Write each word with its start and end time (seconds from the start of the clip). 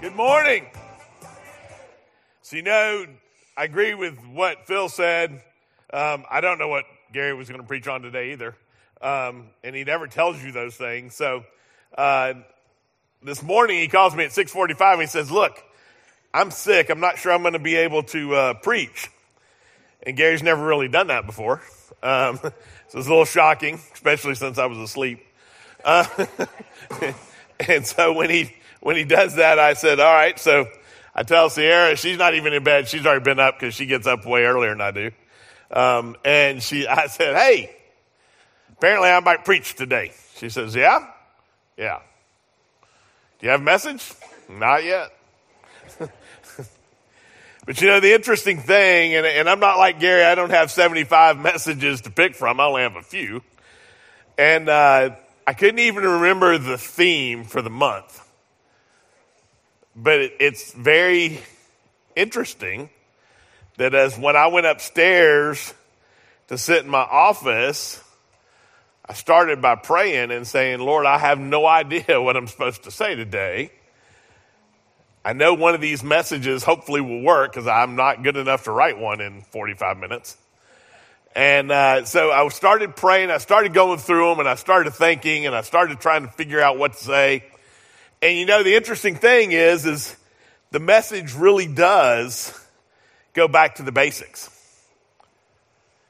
Good 0.00 0.16
morning. 0.16 0.64
So, 2.40 2.56
you 2.56 2.62
know, 2.62 3.04
I 3.54 3.64
agree 3.64 3.92
with 3.92 4.18
what 4.32 4.66
Phil 4.66 4.88
said. 4.88 5.42
Um, 5.92 6.24
I 6.30 6.40
don't 6.40 6.58
know 6.58 6.68
what 6.68 6.86
Gary 7.12 7.34
was 7.34 7.50
going 7.50 7.60
to 7.60 7.66
preach 7.66 7.86
on 7.86 8.00
today 8.00 8.32
either. 8.32 8.56
Um, 9.02 9.48
and 9.62 9.76
he 9.76 9.84
never 9.84 10.06
tells 10.06 10.42
you 10.42 10.52
those 10.52 10.74
things. 10.74 11.14
So, 11.14 11.44
uh, 11.98 12.32
this 13.22 13.42
morning 13.42 13.78
he 13.78 13.88
calls 13.88 14.16
me 14.16 14.24
at 14.24 14.32
645 14.32 14.92
and 14.94 15.02
he 15.02 15.06
says, 15.06 15.30
look, 15.30 15.62
I'm 16.32 16.50
sick. 16.50 16.88
I'm 16.88 17.00
not 17.00 17.18
sure 17.18 17.32
I'm 17.32 17.42
going 17.42 17.52
to 17.52 17.58
be 17.58 17.76
able 17.76 18.04
to 18.04 18.34
uh, 18.34 18.54
preach. 18.54 19.10
And 20.02 20.16
Gary's 20.16 20.42
never 20.42 20.64
really 20.64 20.88
done 20.88 21.08
that 21.08 21.26
before. 21.26 21.60
Um, 22.02 22.38
so 22.42 22.52
it's 22.94 22.94
a 22.94 23.10
little 23.10 23.26
shocking, 23.26 23.78
especially 23.92 24.34
since 24.34 24.56
I 24.56 24.64
was 24.64 24.78
asleep. 24.78 25.26
Uh, 25.84 26.06
and 27.68 27.86
so 27.86 28.14
when 28.14 28.30
he 28.30 28.54
when 28.80 28.96
he 28.96 29.04
does 29.04 29.36
that, 29.36 29.58
I 29.58 29.74
said, 29.74 30.00
all 30.00 30.12
right. 30.12 30.38
So 30.38 30.68
I 31.14 31.22
tell 31.22 31.50
Sierra, 31.50 31.96
she's 31.96 32.18
not 32.18 32.34
even 32.34 32.52
in 32.52 32.64
bed. 32.64 32.88
She's 32.88 33.04
already 33.06 33.22
been 33.22 33.38
up 33.40 33.58
because 33.58 33.74
she 33.74 33.86
gets 33.86 34.06
up 34.06 34.26
way 34.26 34.44
earlier 34.44 34.70
than 34.70 34.80
I 34.80 34.90
do. 34.90 35.10
Um, 35.70 36.16
and 36.24 36.62
she, 36.62 36.86
I 36.86 37.06
said, 37.06 37.36
hey, 37.36 37.74
apparently 38.76 39.08
I 39.08 39.20
might 39.20 39.44
preach 39.44 39.74
today. 39.74 40.12
She 40.36 40.48
says, 40.48 40.74
yeah, 40.74 41.06
yeah. 41.76 42.00
Do 43.38 43.46
you 43.46 43.50
have 43.50 43.60
a 43.60 43.64
message? 43.64 44.12
Not 44.48 44.84
yet. 44.84 45.10
but 47.66 47.80
you 47.80 47.88
know, 47.88 48.00
the 48.00 48.14
interesting 48.14 48.60
thing, 48.60 49.14
and, 49.14 49.26
and 49.26 49.48
I'm 49.48 49.60
not 49.60 49.78
like 49.78 50.00
Gary, 50.00 50.24
I 50.24 50.34
don't 50.34 50.50
have 50.50 50.70
75 50.70 51.38
messages 51.38 52.02
to 52.02 52.10
pick 52.10 52.34
from. 52.34 52.60
I 52.60 52.64
only 52.64 52.82
have 52.82 52.96
a 52.96 53.02
few. 53.02 53.42
And, 54.36 54.68
uh, 54.68 55.10
I 55.46 55.52
couldn't 55.52 55.80
even 55.80 56.04
remember 56.04 56.58
the 56.58 56.78
theme 56.78 57.44
for 57.44 57.60
the 57.60 57.70
month 57.70 58.22
but 60.02 60.20
it's 60.40 60.72
very 60.72 61.40
interesting 62.16 62.88
that 63.76 63.94
as 63.94 64.18
when 64.18 64.34
I 64.34 64.46
went 64.46 64.64
upstairs 64.64 65.74
to 66.48 66.56
sit 66.56 66.84
in 66.84 66.90
my 66.90 67.02
office, 67.02 68.02
I 69.06 69.12
started 69.12 69.60
by 69.60 69.74
praying 69.74 70.30
and 70.30 70.46
saying, 70.46 70.80
Lord, 70.80 71.04
I 71.04 71.18
have 71.18 71.38
no 71.38 71.66
idea 71.66 72.20
what 72.20 72.36
I'm 72.36 72.46
supposed 72.46 72.84
to 72.84 72.90
say 72.90 73.14
today. 73.14 73.72
I 75.22 75.34
know 75.34 75.52
one 75.52 75.74
of 75.74 75.82
these 75.82 76.02
messages 76.02 76.64
hopefully 76.64 77.02
will 77.02 77.20
work 77.20 77.52
because 77.52 77.66
I'm 77.66 77.94
not 77.94 78.22
good 78.22 78.38
enough 78.38 78.64
to 78.64 78.72
write 78.72 78.98
one 78.98 79.20
in 79.20 79.42
45 79.42 79.98
minutes. 79.98 80.36
And 81.36 81.70
uh, 81.70 82.06
so 82.06 82.32
I 82.32 82.48
started 82.48 82.96
praying, 82.96 83.30
I 83.30 83.38
started 83.38 83.74
going 83.74 83.98
through 83.98 84.30
them, 84.30 84.40
and 84.40 84.48
I 84.48 84.54
started 84.54 84.94
thinking, 84.94 85.46
and 85.46 85.54
I 85.54 85.60
started 85.60 86.00
trying 86.00 86.22
to 86.22 86.28
figure 86.32 86.60
out 86.60 86.78
what 86.78 86.94
to 86.94 86.98
say. 87.04 87.44
And 88.22 88.36
you 88.36 88.46
know, 88.46 88.62
the 88.62 88.74
interesting 88.74 89.16
thing 89.16 89.52
is, 89.52 89.86
is 89.86 90.16
the 90.70 90.80
message 90.80 91.34
really 91.34 91.66
does 91.66 92.52
go 93.32 93.48
back 93.48 93.76
to 93.76 93.82
the 93.82 93.92
basics. 93.92 94.50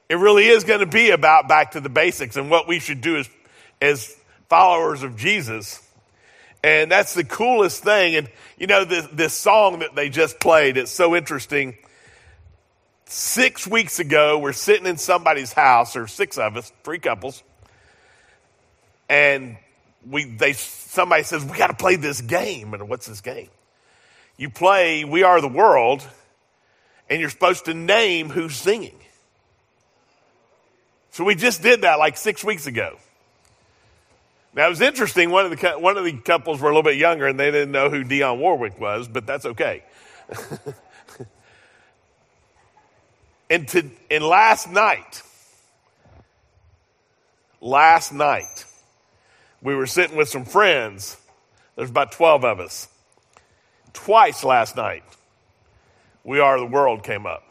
It 0.08 0.16
really 0.16 0.46
is 0.46 0.64
going 0.64 0.80
to 0.80 0.86
be 0.86 1.10
about 1.10 1.46
back 1.46 1.72
to 1.72 1.80
the 1.80 1.88
basics 1.88 2.36
and 2.36 2.50
what 2.50 2.66
we 2.66 2.80
should 2.80 3.00
do 3.00 3.16
as, 3.18 3.30
as 3.80 4.16
followers 4.48 5.04
of 5.04 5.16
Jesus. 5.16 5.80
And 6.64 6.90
that's 6.90 7.14
the 7.14 7.24
coolest 7.24 7.84
thing. 7.84 8.16
And 8.16 8.28
you 8.58 8.66
know, 8.66 8.84
this, 8.84 9.06
this 9.12 9.32
song 9.32 9.78
that 9.78 9.94
they 9.94 10.08
just 10.08 10.40
played, 10.40 10.76
it's 10.76 10.90
so 10.90 11.14
interesting. 11.14 11.78
Six 13.06 13.66
weeks 13.66 13.98
ago, 13.98 14.38
we're 14.38 14.52
sitting 14.52 14.86
in 14.86 14.96
somebody's 14.96 15.52
house, 15.52 15.96
or 15.96 16.06
six 16.06 16.38
of 16.38 16.56
us, 16.56 16.72
three 16.84 16.98
couples, 16.98 17.42
and 19.08 19.56
we 20.08 20.24
they 20.24 20.52
somebody 20.52 21.22
says 21.22 21.44
we 21.44 21.56
got 21.56 21.68
to 21.68 21.74
play 21.74 21.96
this 21.96 22.20
game. 22.20 22.74
And 22.74 22.88
what's 22.88 23.06
this 23.06 23.20
game? 23.20 23.48
You 24.36 24.50
play 24.50 25.04
we 25.04 25.22
are 25.22 25.40
the 25.40 25.48
world 25.48 26.06
and 27.08 27.20
you're 27.20 27.30
supposed 27.30 27.66
to 27.66 27.74
name 27.74 28.30
who's 28.30 28.56
singing. 28.56 28.98
So 31.10 31.24
we 31.24 31.34
just 31.34 31.62
did 31.62 31.82
that 31.82 31.98
like 31.98 32.16
six 32.16 32.44
weeks 32.44 32.66
ago. 32.66 32.96
Now 34.54 34.66
it 34.66 34.70
was 34.70 34.80
interesting 34.80 35.30
one 35.30 35.44
of 35.46 35.58
the 35.58 35.70
one 35.72 35.96
of 35.96 36.04
the 36.04 36.12
couples 36.12 36.60
were 36.60 36.68
a 36.68 36.72
little 36.72 36.82
bit 36.82 36.96
younger 36.96 37.26
and 37.26 37.38
they 37.38 37.50
didn't 37.50 37.72
know 37.72 37.90
who 37.90 38.04
Dionne 38.04 38.38
Warwick 38.38 38.80
was 38.80 39.08
but 39.08 39.26
that's 39.26 39.46
okay. 39.46 39.84
And 43.50 43.66
to 43.68 43.90
and 44.10 44.24
last 44.24 44.70
night 44.70 45.22
last 47.60 48.12
night 48.12 48.64
we 49.62 49.74
were 49.74 49.86
sitting 49.86 50.16
with 50.16 50.28
some 50.28 50.44
friends. 50.44 51.16
There's 51.76 51.90
about 51.90 52.12
12 52.12 52.44
of 52.44 52.60
us. 52.60 52.88
Twice 53.92 54.44
last 54.44 54.76
night, 54.76 55.02
We 56.24 56.40
Are 56.40 56.58
the 56.58 56.66
World 56.66 57.02
came 57.02 57.26
up. 57.26 57.44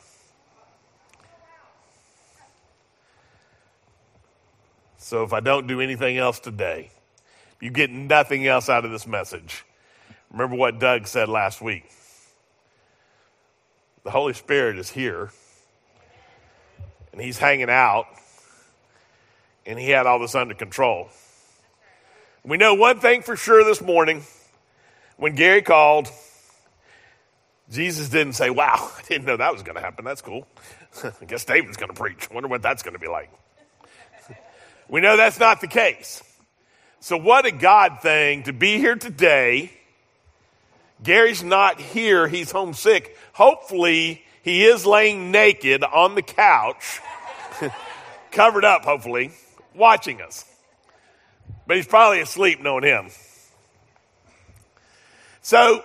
So 4.97 5.23
if 5.23 5.33
I 5.33 5.39
don't 5.39 5.65
do 5.65 5.81
anything 5.81 6.17
else 6.17 6.39
today, 6.39 6.91
you 7.59 7.71
get 7.71 7.89
nothing 7.89 8.45
else 8.45 8.69
out 8.69 8.85
of 8.85 8.91
this 8.91 9.07
message. 9.07 9.65
Remember 10.31 10.55
what 10.55 10.79
Doug 10.79 11.07
said 11.07 11.29
last 11.29 11.61
week. 11.61 11.89
The 14.03 14.11
Holy 14.11 14.33
Spirit 14.33 14.77
is 14.77 14.89
here, 14.89 15.31
and 17.11 17.21
He's 17.21 17.37
hanging 17.37 17.69
out, 17.69 18.05
and 19.65 19.77
He 19.79 19.89
had 19.89 20.05
all 20.05 20.19
this 20.19 20.35
under 20.35 20.53
control. 20.53 21.09
We 22.49 22.57
know 22.57 22.73
one 22.73 22.99
thing 22.99 23.21
for 23.21 23.35
sure 23.35 23.63
this 23.63 23.79
morning. 23.79 24.23
When 25.17 25.35
Gary 25.35 25.61
called, 25.61 26.09
Jesus 27.69 28.09
didn't 28.09 28.33
say, 28.33 28.49
Wow, 28.49 28.89
I 28.97 29.03
didn't 29.03 29.25
know 29.25 29.37
that 29.37 29.53
was 29.53 29.61
going 29.61 29.75
to 29.75 29.81
happen. 29.81 30.03
That's 30.03 30.23
cool. 30.23 30.47
I 31.03 31.25
guess 31.25 31.45
David's 31.45 31.77
going 31.77 31.93
to 31.93 31.93
preach. 31.93 32.27
Wonder 32.31 32.49
what 32.49 32.63
that's 32.63 32.81
going 32.81 32.95
to 32.95 32.99
be 32.99 33.07
like. 33.07 33.29
we 34.89 34.99
know 34.99 35.15
that's 35.15 35.39
not 35.39 35.61
the 35.61 35.67
case. 35.67 36.23
So, 37.01 37.17
what 37.17 37.45
a 37.45 37.51
God 37.51 38.01
thing 38.01 38.41
to 38.43 38.53
be 38.53 38.79
here 38.79 38.95
today. 38.95 39.71
Gary's 41.03 41.43
not 41.43 41.79
here, 41.79 42.27
he's 42.27 42.49
homesick. 42.49 43.15
Hopefully, 43.33 44.23
he 44.41 44.65
is 44.65 44.87
laying 44.87 45.29
naked 45.29 45.83
on 45.83 46.15
the 46.15 46.23
couch, 46.23 46.99
covered 48.31 48.65
up, 48.65 48.85
hopefully, 48.85 49.29
watching 49.75 50.19
us 50.23 50.48
but 51.67 51.77
he's 51.77 51.87
probably 51.87 52.19
asleep 52.21 52.61
knowing 52.61 52.83
him. 52.83 53.09
So 55.41 55.83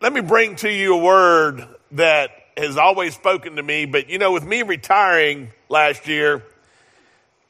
let 0.00 0.12
me 0.12 0.20
bring 0.20 0.56
to 0.56 0.70
you 0.70 0.94
a 0.94 0.98
word 0.98 1.66
that 1.92 2.30
has 2.56 2.76
always 2.76 3.14
spoken 3.14 3.56
to 3.56 3.62
me, 3.62 3.86
but 3.86 4.10
you 4.10 4.18
know, 4.18 4.32
with 4.32 4.44
me 4.44 4.62
retiring 4.62 5.50
last 5.68 6.06
year, 6.06 6.42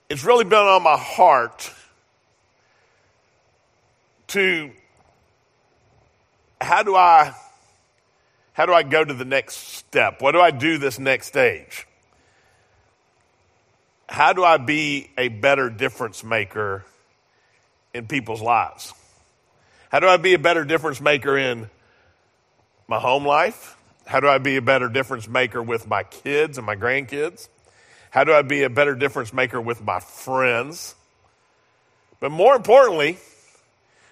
it's 0.08 0.24
really 0.24 0.44
been 0.44 0.54
on 0.54 0.82
my 0.82 0.96
heart 0.96 1.72
to 4.28 4.70
how 6.60 6.82
do 6.82 6.94
I 6.94 7.34
how 8.52 8.66
do 8.66 8.74
I 8.74 8.82
go 8.82 9.02
to 9.02 9.14
the 9.14 9.24
next 9.24 9.56
step? 9.56 10.20
What 10.20 10.32
do 10.32 10.40
I 10.40 10.50
do 10.50 10.78
this 10.78 10.98
next 10.98 11.26
stage? 11.26 11.86
How 14.08 14.34
do 14.34 14.44
I 14.44 14.58
be 14.58 15.10
a 15.16 15.28
better 15.28 15.70
difference 15.70 16.22
maker 16.22 16.84
in 17.94 18.06
people's 18.06 18.42
lives? 18.42 18.94
How 19.90 20.00
do 20.00 20.06
I 20.06 20.16
be 20.16 20.34
a 20.34 20.38
better 20.38 20.64
difference 20.64 21.00
maker 21.00 21.36
in 21.36 21.68
my 22.88 22.98
home 22.98 23.26
life? 23.26 23.76
How 24.06 24.20
do 24.20 24.28
I 24.28 24.38
be 24.38 24.56
a 24.56 24.62
better 24.62 24.88
difference 24.88 25.28
maker 25.28 25.62
with 25.62 25.86
my 25.86 26.02
kids 26.02 26.58
and 26.58 26.66
my 26.66 26.76
grandkids? 26.76 27.48
How 28.10 28.24
do 28.24 28.32
I 28.32 28.42
be 28.42 28.62
a 28.62 28.70
better 28.70 28.94
difference 28.94 29.32
maker 29.32 29.60
with 29.60 29.82
my 29.82 30.00
friends? 30.00 30.94
But 32.20 32.30
more 32.30 32.54
importantly, 32.54 33.18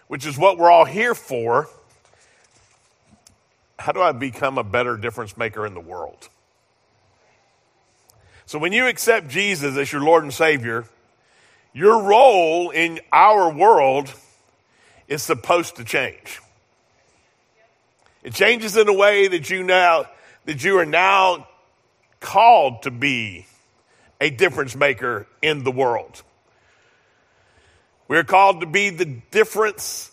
which 0.09 0.27
is 0.27 0.37
what 0.37 0.59
we're 0.59 0.71
all 0.71 0.85
here 0.85 1.15
for, 1.15 1.69
how 3.79 3.93
do 3.93 4.00
I 4.03 4.12
become 4.12 4.59
a 4.59 4.65
better 4.65 4.97
difference 4.97 5.37
maker 5.37 5.67
in 5.67 5.75
the 5.75 5.81
world? 5.81 6.29
So 8.47 8.59
when 8.59 8.73
you 8.73 8.88
accept 8.88 9.29
Jesus 9.29 9.76
as 9.76 9.93
your 9.93 10.03
Lord 10.03 10.25
and 10.25 10.35
Savior, 10.35 10.85
your 11.72 12.02
role 12.02 12.70
in 12.70 13.00
our 13.12 13.52
world 13.52 14.12
is 15.08 15.22
supposed 15.22 15.76
to 15.76 15.84
change. 15.84 16.40
It 18.22 18.34
changes 18.34 18.76
in 18.76 18.88
a 18.88 18.93
way 18.93 19.28
that 19.28 19.49
you 19.50 19.62
now 19.62 20.06
that 20.44 20.64
you 20.64 20.78
are 20.78 20.87
now 20.87 21.46
called 22.19 22.82
to 22.82 22.90
be 22.90 23.46
a 24.20 24.31
difference 24.31 24.75
maker 24.75 25.26
in 25.43 25.64
the 25.64 25.70
world. 25.70 26.22
We 28.08 28.16
are 28.16 28.25
called 28.25 28.61
to 28.61 28.66
be 28.66 28.90
the 28.90 29.05
difference. 29.05 30.11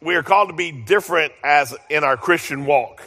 We 0.00 0.14
are 0.14 0.22
called 0.22 0.50
to 0.50 0.54
be 0.54 0.70
different 0.70 1.32
as 1.42 1.74
in 1.88 2.04
our 2.04 2.16
Christian 2.16 2.66
walk. 2.66 3.02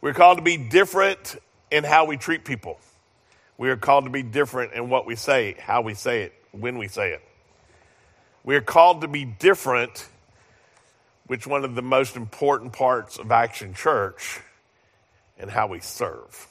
We're 0.00 0.14
called 0.14 0.38
to 0.38 0.42
be 0.42 0.56
different 0.56 1.36
in 1.70 1.84
how 1.84 2.06
we 2.06 2.16
treat 2.16 2.44
people. 2.44 2.78
We 3.58 3.70
are 3.70 3.76
called 3.76 4.04
to 4.04 4.10
be 4.10 4.22
different 4.22 4.74
in 4.74 4.88
what 4.90 5.06
we 5.06 5.16
say, 5.16 5.56
how 5.58 5.80
we 5.80 5.94
say 5.94 6.22
it, 6.22 6.34
when 6.52 6.78
we 6.78 6.88
say 6.88 7.12
it. 7.12 7.22
We 8.44 8.54
are 8.54 8.60
called 8.60 9.00
to 9.00 9.08
be 9.08 9.24
different 9.24 10.08
which 11.26 11.46
one 11.46 11.64
of 11.64 11.74
the 11.74 11.82
most 11.82 12.16
important 12.16 12.72
parts 12.72 13.18
of 13.18 13.32
Action 13.32 13.74
Church 13.74 14.40
and 15.38 15.50
how 15.50 15.66
we 15.66 15.80
serve. 15.80 16.46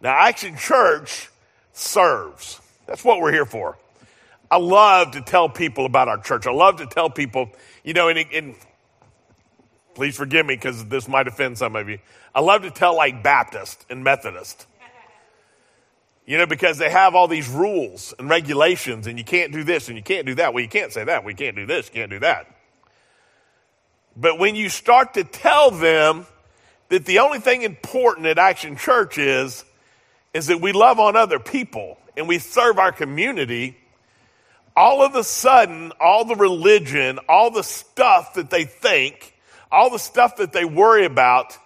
Now, 0.00 0.10
Action 0.10 0.56
Church 0.56 1.28
serves. 1.72 2.60
That's 2.86 3.04
what 3.04 3.20
we're 3.20 3.32
here 3.32 3.46
for. 3.46 3.76
I 4.50 4.58
love 4.58 5.12
to 5.12 5.20
tell 5.20 5.48
people 5.48 5.84
about 5.84 6.08
our 6.08 6.18
church. 6.18 6.46
I 6.46 6.52
love 6.52 6.76
to 6.76 6.86
tell 6.86 7.10
people, 7.10 7.50
you 7.84 7.92
know, 7.92 8.08
and, 8.08 8.18
and 8.32 8.54
please 9.94 10.16
forgive 10.16 10.46
me 10.46 10.54
because 10.54 10.84
this 10.86 11.08
might 11.08 11.26
offend 11.26 11.58
some 11.58 11.76
of 11.76 11.88
you. 11.88 11.98
I 12.34 12.40
love 12.40 12.62
to 12.62 12.70
tell 12.70 12.96
like 12.96 13.22
Baptist 13.22 13.84
and 13.90 14.04
Methodist. 14.04 14.66
You 16.28 16.36
know, 16.36 16.44
because 16.44 16.76
they 16.76 16.90
have 16.90 17.14
all 17.14 17.26
these 17.26 17.48
rules 17.48 18.12
and 18.18 18.28
regulations, 18.28 19.06
and 19.06 19.16
you 19.16 19.24
can't 19.24 19.50
do 19.50 19.64
this 19.64 19.88
and 19.88 19.96
you 19.96 20.02
can't 20.02 20.26
do 20.26 20.34
that. 20.34 20.52
Well, 20.52 20.62
you 20.62 20.68
can't 20.68 20.92
say 20.92 21.02
that. 21.04 21.24
We 21.24 21.32
can't 21.32 21.56
do 21.56 21.64
this, 21.64 21.88
can't 21.88 22.10
do 22.10 22.18
that. 22.18 22.54
But 24.14 24.38
when 24.38 24.54
you 24.54 24.68
start 24.68 25.14
to 25.14 25.24
tell 25.24 25.70
them 25.70 26.26
that 26.90 27.06
the 27.06 27.20
only 27.20 27.38
thing 27.38 27.62
important 27.62 28.26
at 28.26 28.36
Action 28.36 28.76
Church 28.76 29.16
is, 29.16 29.64
is 30.34 30.48
that 30.48 30.60
we 30.60 30.72
love 30.72 31.00
on 31.00 31.16
other 31.16 31.38
people 31.38 31.96
and 32.14 32.28
we 32.28 32.38
serve 32.38 32.78
our 32.78 32.92
community, 32.92 33.78
all 34.76 35.02
of 35.02 35.14
a 35.14 35.24
sudden, 35.24 35.92
all 35.98 36.26
the 36.26 36.36
religion, 36.36 37.20
all 37.26 37.50
the 37.50 37.64
stuff 37.64 38.34
that 38.34 38.50
they 38.50 38.64
think, 38.64 39.34
all 39.72 39.88
the 39.88 39.98
stuff 39.98 40.36
that 40.36 40.52
they 40.52 40.66
worry 40.66 41.06
about 41.06 41.56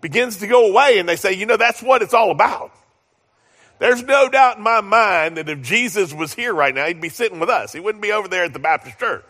begins 0.00 0.36
to 0.36 0.46
go 0.46 0.68
away 0.68 1.00
and 1.00 1.08
they 1.08 1.16
say, 1.16 1.32
you 1.32 1.44
know, 1.44 1.56
that's 1.56 1.82
what 1.82 2.02
it's 2.02 2.14
all 2.14 2.30
about. 2.30 2.70
There's 3.80 4.02
no 4.02 4.28
doubt 4.28 4.58
in 4.58 4.62
my 4.62 4.82
mind 4.82 5.38
that 5.38 5.48
if 5.48 5.62
Jesus 5.62 6.12
was 6.12 6.34
here 6.34 6.52
right 6.52 6.74
now, 6.74 6.86
he'd 6.86 7.00
be 7.00 7.08
sitting 7.08 7.40
with 7.40 7.48
us. 7.48 7.72
He 7.72 7.80
wouldn't 7.80 8.02
be 8.02 8.12
over 8.12 8.28
there 8.28 8.44
at 8.44 8.52
the 8.52 8.58
Baptist 8.58 8.98
church. 8.98 9.24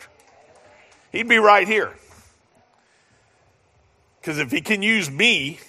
He'd 1.12 1.29
be 1.29 1.38
right 1.38 1.69
here. 1.69 1.94
Because 4.20 4.38
if 4.38 4.50
he 4.50 4.61
can 4.61 4.82
use 4.82 5.08
me, 5.08 5.61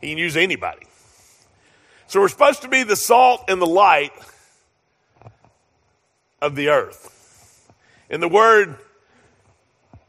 he 0.00 0.08
can 0.08 0.16
use 0.16 0.38
anybody. 0.38 0.86
So 2.06 2.20
we're 2.20 2.28
supposed 2.28 2.62
to 2.62 2.68
be 2.68 2.82
the 2.82 2.96
salt 2.96 3.44
and 3.46 3.60
the 3.60 3.66
light 3.66 4.12
of 6.40 6.56
the 6.56 6.70
earth. 6.70 7.68
In 8.08 8.20
the 8.20 8.28
word 8.28 8.74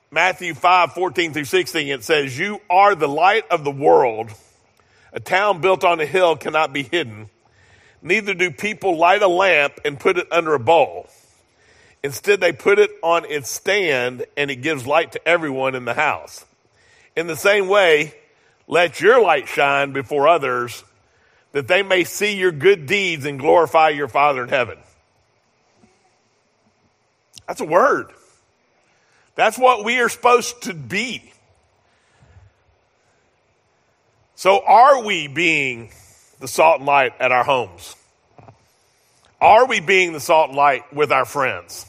Matthew 0.09 0.53
5, 0.53 0.93
14 0.93 1.33
through 1.33 1.45
16, 1.45 1.87
it 1.89 2.03
says, 2.05 2.39
You 2.39 2.61
are 2.69 2.95
the 2.95 3.09
light 3.09 3.43
of 3.51 3.65
the 3.65 3.71
world. 3.71 4.29
A 5.11 5.19
town 5.19 5.59
built 5.59 5.83
on 5.83 5.99
a 5.99 6.05
hill 6.05 6.37
cannot 6.37 6.71
be 6.71 6.83
hidden. 6.83 7.29
Neither 8.01 8.33
do 8.33 8.51
people 8.51 8.97
light 8.97 9.21
a 9.21 9.27
lamp 9.27 9.79
and 9.85 9.99
put 9.99 10.17
it 10.17 10.27
under 10.31 10.53
a 10.53 10.59
bowl. 10.59 11.07
Instead, 12.03 12.39
they 12.39 12.51
put 12.51 12.79
it 12.79 12.89
on 13.03 13.25
its 13.25 13.49
stand 13.49 14.25
and 14.35 14.49
it 14.49 14.57
gives 14.57 14.87
light 14.87 15.11
to 15.11 15.27
everyone 15.27 15.75
in 15.75 15.85
the 15.85 15.93
house. 15.93 16.45
In 17.15 17.27
the 17.27 17.35
same 17.35 17.67
way, 17.67 18.15
let 18.67 18.99
your 18.99 19.21
light 19.21 19.47
shine 19.47 19.91
before 19.91 20.27
others 20.27 20.83
that 21.51 21.67
they 21.67 21.83
may 21.83 22.03
see 22.03 22.35
your 22.35 22.51
good 22.51 22.87
deeds 22.87 23.25
and 23.25 23.37
glorify 23.37 23.89
your 23.89 24.07
Father 24.07 24.43
in 24.43 24.49
heaven. 24.49 24.79
That's 27.47 27.61
a 27.61 27.65
word. 27.65 28.11
That's 29.35 29.57
what 29.57 29.83
we 29.83 29.99
are 29.99 30.09
supposed 30.09 30.63
to 30.63 30.73
be. 30.73 31.33
So, 34.35 34.63
are 34.65 35.03
we 35.03 35.27
being 35.27 35.91
the 36.41 36.47
salt 36.47 36.79
and 36.79 36.85
light 36.85 37.13
at 37.19 37.31
our 37.31 37.43
homes? 37.43 37.95
Are 39.39 39.65
we 39.67 39.79
being 39.79 40.11
the 40.11 40.19
salt 40.19 40.49
and 40.49 40.57
light 40.57 40.91
with 40.93 41.11
our 41.11 41.23
friends? 41.23 41.85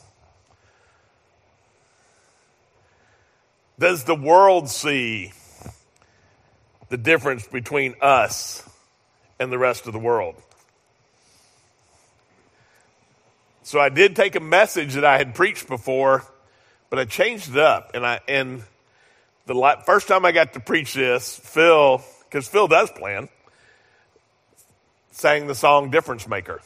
Does 3.78 4.04
the 4.04 4.14
world 4.14 4.68
see 4.68 5.32
the 6.90 6.98
difference 6.98 7.46
between 7.46 7.94
us 8.00 8.62
and 9.40 9.50
the 9.50 9.58
rest 9.58 9.86
of 9.86 9.94
the 9.94 9.98
world? 9.98 10.36
So 13.62 13.80
I 13.80 13.88
did 13.88 14.14
take 14.16 14.36
a 14.36 14.40
message 14.40 14.94
that 14.94 15.04
I 15.04 15.16
had 15.16 15.34
preached 15.34 15.66
before, 15.66 16.24
but 16.90 16.98
I 16.98 17.06
changed 17.06 17.50
it 17.50 17.58
up. 17.58 17.92
And 17.94 18.04
I 18.06 18.20
and 18.28 18.62
the 19.46 19.82
first 19.86 20.08
time 20.08 20.26
I 20.26 20.32
got 20.32 20.52
to 20.52 20.60
preach 20.60 20.92
this, 20.92 21.38
Phil, 21.38 22.02
because 22.24 22.46
Phil 22.46 22.68
does 22.68 22.90
plan, 22.90 23.28
sang 25.12 25.46
the 25.46 25.54
song 25.54 25.90
Difference 25.90 26.26
Maker. 26.26 26.60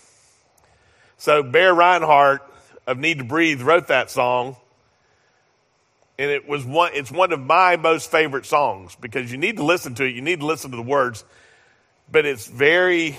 So 1.18 1.42
Bear 1.42 1.74
Rinehart 1.74 2.40
of 2.86 2.98
Need 2.98 3.18
to 3.18 3.24
Breathe 3.24 3.62
wrote 3.62 3.88
that 3.88 4.10
song. 4.10 4.56
And 6.18 6.30
it 6.30 6.48
was 6.48 6.64
one, 6.64 6.92
it's 6.94 7.10
one 7.10 7.32
of 7.32 7.40
my 7.40 7.76
most 7.76 8.10
favorite 8.10 8.46
songs 8.46 8.96
because 8.98 9.30
you 9.30 9.36
need 9.36 9.58
to 9.58 9.64
listen 9.64 9.94
to 9.96 10.04
it. 10.04 10.14
You 10.14 10.22
need 10.22 10.40
to 10.40 10.46
listen 10.46 10.70
to 10.70 10.76
the 10.76 10.82
words, 10.82 11.24
but 12.10 12.24
it's 12.24 12.46
very 12.46 13.16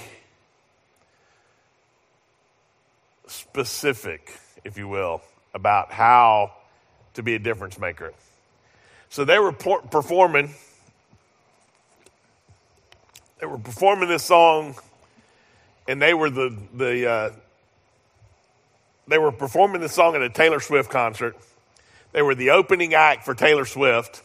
specific, 3.27 4.33
if 4.63 4.77
you 4.77 4.87
will, 4.87 5.21
about 5.53 5.91
how 5.91 6.53
to 7.13 7.21
be 7.21 7.35
a 7.35 7.39
difference 7.39 7.77
maker. 7.79 8.13
So 9.09 9.25
they 9.25 9.37
were 9.37 9.51
performing, 9.51 10.55
they 13.39 13.45
were 13.45 13.59
performing 13.59 14.09
this 14.09 14.23
song 14.23 14.75
and 15.87 16.01
they 16.01 16.13
were 16.13 16.29
the 16.29 16.55
the 16.73 17.09
uh, 17.09 17.31
they 19.07 19.17
were 19.17 19.31
performing 19.31 19.81
the 19.81 19.89
song 19.89 20.15
at 20.15 20.21
a 20.21 20.29
Taylor 20.29 20.59
Swift 20.59 20.89
concert. 20.89 21.35
They 22.11 22.21
were 22.21 22.35
the 22.35 22.51
opening 22.51 22.93
act 22.93 23.25
for 23.25 23.33
Taylor 23.33 23.65
Swift, 23.65 24.21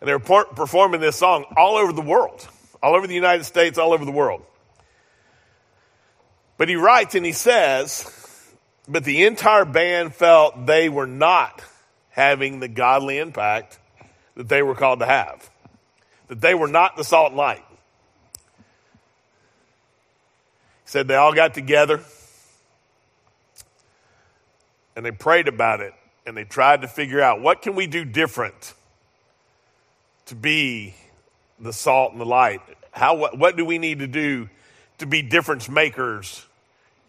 and 0.00 0.08
they 0.08 0.12
were 0.12 0.18
por- 0.18 0.46
performing 0.46 1.00
this 1.00 1.16
song 1.16 1.44
all 1.56 1.76
over 1.76 1.92
the 1.92 2.02
world, 2.02 2.46
all 2.82 2.94
over 2.94 3.06
the 3.06 3.14
United 3.14 3.44
States, 3.44 3.78
all 3.78 3.92
over 3.92 4.04
the 4.04 4.12
world. 4.12 4.44
But 6.56 6.68
he 6.68 6.74
writes 6.74 7.14
and 7.14 7.24
he 7.24 7.32
says, 7.32 8.14
but 8.88 9.04
the 9.04 9.26
entire 9.26 9.64
band 9.64 10.14
felt 10.14 10.66
they 10.66 10.88
were 10.88 11.06
not 11.06 11.62
having 12.10 12.58
the 12.58 12.68
godly 12.68 13.18
impact 13.18 13.78
that 14.34 14.48
they 14.48 14.62
were 14.62 14.74
called 14.74 14.98
to 14.98 15.06
have, 15.06 15.48
that 16.26 16.40
they 16.40 16.54
were 16.54 16.66
not 16.66 16.96
the 16.96 17.04
salt 17.04 17.28
and 17.28 17.36
light. 17.36 17.64
Said 20.88 21.06
they 21.06 21.16
all 21.16 21.34
got 21.34 21.52
together 21.52 22.00
and 24.96 25.04
they 25.04 25.10
prayed 25.10 25.46
about 25.46 25.80
it 25.80 25.92
and 26.24 26.34
they 26.34 26.44
tried 26.44 26.80
to 26.80 26.88
figure 26.88 27.20
out 27.20 27.42
what 27.42 27.60
can 27.60 27.74
we 27.74 27.86
do 27.86 28.06
different 28.06 28.72
to 30.24 30.34
be 30.34 30.94
the 31.60 31.74
salt 31.74 32.12
and 32.12 32.20
the 32.22 32.24
light. 32.24 32.62
How 32.90 33.16
what, 33.16 33.36
what 33.36 33.54
do 33.54 33.66
we 33.66 33.76
need 33.76 33.98
to 33.98 34.06
do 34.06 34.48
to 34.96 35.04
be 35.04 35.20
difference 35.20 35.68
makers 35.68 36.46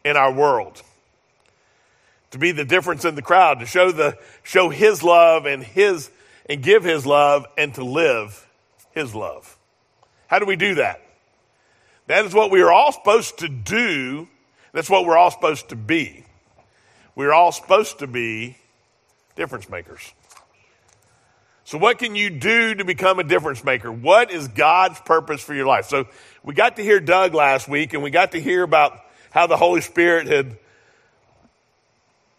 in 0.03 0.17
our 0.17 0.33
world? 0.33 0.81
To 2.31 2.37
be 2.37 2.51
the 2.51 2.65
difference 2.65 3.05
in 3.05 3.15
the 3.15 3.21
crowd 3.21 3.61
to 3.61 3.65
show 3.65 3.93
the 3.93 4.17
show 4.43 4.67
his 4.67 5.03
love 5.03 5.45
and 5.45 5.63
his 5.63 6.11
and 6.49 6.61
give 6.61 6.83
his 6.83 7.05
love 7.05 7.45
and 7.57 7.73
to 7.75 7.85
live 7.85 8.45
his 8.91 9.15
love. 9.15 9.57
How 10.27 10.37
do 10.37 10.45
we 10.45 10.57
do 10.57 10.75
that 10.75 11.01
that 12.09 12.25
is 12.25 12.33
what 12.33 12.49
we 12.49 12.61
are 12.61 12.71
all 12.71 12.91
supposed 12.91 13.37
to 13.37 13.47
do. 13.47 14.27
That's 14.73 14.89
what 14.89 15.05
we're 15.05 15.15
all 15.15 15.29
supposed 15.29 15.69
to 15.69 15.75
be. 15.75 16.25
We're 17.13 17.31
all 17.31 17.51
supposed 17.51 17.99
to 17.99 18.07
be 18.07 18.57
difference 19.35 19.69
makers. 19.69 20.11
So, 21.65 21.77
what 21.77 21.99
can 21.99 22.15
you 22.15 22.31
do 22.31 22.73
to 22.73 22.83
become 22.83 23.19
a 23.19 23.23
difference 23.23 23.63
maker? 23.63 23.91
What 23.91 24.31
is 24.31 24.47
God's 24.47 24.99
purpose 25.01 25.43
for 25.43 25.53
your 25.53 25.67
life? 25.67 25.85
So, 25.85 26.07
we 26.43 26.55
got 26.55 26.77
to 26.77 26.83
hear 26.83 26.99
Doug 26.99 27.35
last 27.35 27.67
week, 27.69 27.93
and 27.93 28.01
we 28.01 28.09
got 28.09 28.31
to 28.31 28.41
hear 28.41 28.63
about 28.63 28.99
how 29.29 29.45
the 29.45 29.57
Holy 29.57 29.81
Spirit 29.81 30.25
had 30.25 30.57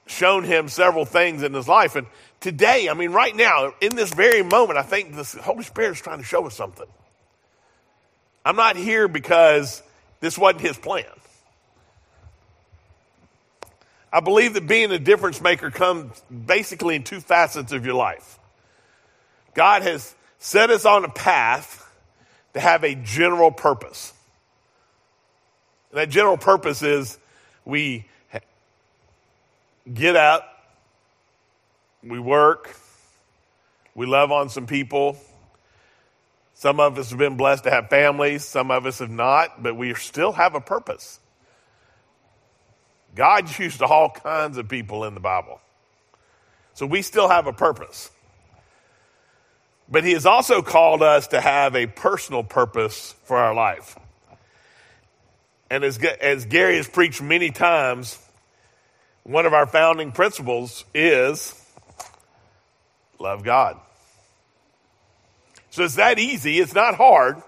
shown 0.08 0.42
him 0.42 0.66
several 0.66 1.04
things 1.04 1.44
in 1.44 1.54
his 1.54 1.68
life. 1.68 1.94
And 1.94 2.08
today, 2.40 2.88
I 2.88 2.94
mean, 2.94 3.12
right 3.12 3.36
now, 3.36 3.72
in 3.80 3.94
this 3.94 4.12
very 4.12 4.42
moment, 4.42 4.80
I 4.80 4.82
think 4.82 5.14
the 5.14 5.40
Holy 5.42 5.62
Spirit 5.62 5.92
is 5.92 6.00
trying 6.00 6.18
to 6.18 6.24
show 6.24 6.44
us 6.48 6.56
something. 6.56 6.88
I'm 8.44 8.56
not 8.56 8.76
here 8.76 9.08
because 9.08 9.82
this 10.20 10.38
wasn't 10.38 10.62
his 10.62 10.76
plan. 10.78 11.04
I 14.12 14.20
believe 14.20 14.54
that 14.54 14.66
being 14.66 14.90
a 14.90 14.98
difference 14.98 15.40
maker 15.40 15.70
comes 15.70 16.20
basically 16.30 16.96
in 16.96 17.04
two 17.04 17.20
facets 17.20 17.72
of 17.72 17.84
your 17.84 17.94
life. 17.94 18.38
God 19.54 19.82
has 19.82 20.14
set 20.38 20.70
us 20.70 20.84
on 20.84 21.04
a 21.04 21.08
path 21.08 21.86
to 22.54 22.60
have 22.60 22.82
a 22.82 22.94
general 22.94 23.52
purpose. 23.52 24.12
And 25.90 26.00
that 26.00 26.08
general 26.08 26.36
purpose 26.36 26.82
is 26.82 27.18
we 27.64 28.06
get 29.92 30.16
up, 30.16 30.44
we 32.02 32.18
work, 32.18 32.74
we 33.94 34.06
love 34.06 34.32
on 34.32 34.48
some 34.48 34.66
people, 34.66 35.16
some 36.60 36.78
of 36.78 36.98
us 36.98 37.08
have 37.08 37.18
been 37.18 37.38
blessed 37.38 37.64
to 37.64 37.70
have 37.70 37.88
families, 37.88 38.44
some 38.44 38.70
of 38.70 38.84
us 38.84 38.98
have 38.98 39.08
not, 39.08 39.62
but 39.62 39.76
we 39.76 39.94
still 39.94 40.32
have 40.32 40.54
a 40.54 40.60
purpose. 40.60 41.18
God 43.14 43.58
used 43.58 43.80
all 43.80 44.10
kinds 44.10 44.58
of 44.58 44.68
people 44.68 45.04
in 45.04 45.14
the 45.14 45.20
Bible. 45.20 45.58
So 46.74 46.84
we 46.84 47.00
still 47.00 47.30
have 47.30 47.46
a 47.46 47.54
purpose. 47.54 48.10
But 49.88 50.04
he 50.04 50.12
has 50.12 50.26
also 50.26 50.60
called 50.60 51.02
us 51.02 51.28
to 51.28 51.40
have 51.40 51.74
a 51.74 51.86
personal 51.86 52.44
purpose 52.44 53.14
for 53.24 53.38
our 53.38 53.54
life. 53.54 53.98
And 55.70 55.82
as, 55.82 55.96
as 56.20 56.44
Gary 56.44 56.76
has 56.76 56.86
preached 56.86 57.22
many 57.22 57.52
times, 57.52 58.18
one 59.22 59.46
of 59.46 59.54
our 59.54 59.66
founding 59.66 60.12
principles 60.12 60.84
is 60.92 61.54
love 63.18 63.44
God. 63.44 63.80
So 65.70 65.84
it's 65.84 65.94
that 65.96 66.18
easy. 66.18 66.58
It's 66.58 66.74
not 66.74 66.96
hard. 66.96 67.42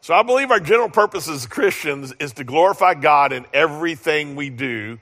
So 0.00 0.14
I 0.14 0.22
believe 0.22 0.50
our 0.50 0.60
general 0.60 0.88
purpose 0.88 1.28
as 1.28 1.46
Christians 1.46 2.14
is 2.20 2.32
to 2.34 2.44
glorify 2.44 2.94
God 2.94 3.32
in 3.32 3.44
everything 3.52 4.36
we 4.36 4.48
do 4.48 4.98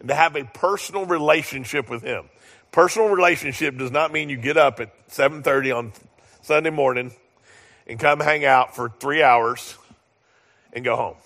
and 0.00 0.08
to 0.08 0.14
have 0.14 0.34
a 0.34 0.44
personal 0.44 1.06
relationship 1.06 1.88
with 1.88 2.02
Him. 2.02 2.24
Personal 2.72 3.08
relationship 3.08 3.76
does 3.76 3.92
not 3.92 4.12
mean 4.12 4.28
you 4.28 4.36
get 4.36 4.56
up 4.56 4.80
at 4.80 4.90
7:30 5.08 5.72
on 5.72 5.92
Sunday 6.42 6.70
morning 6.70 7.12
and 7.86 8.00
come 8.00 8.18
hang 8.18 8.44
out 8.44 8.74
for 8.74 8.88
3 8.88 9.22
hours 9.22 9.76
and 10.72 10.84
go 10.84 10.96
home. 10.96 11.16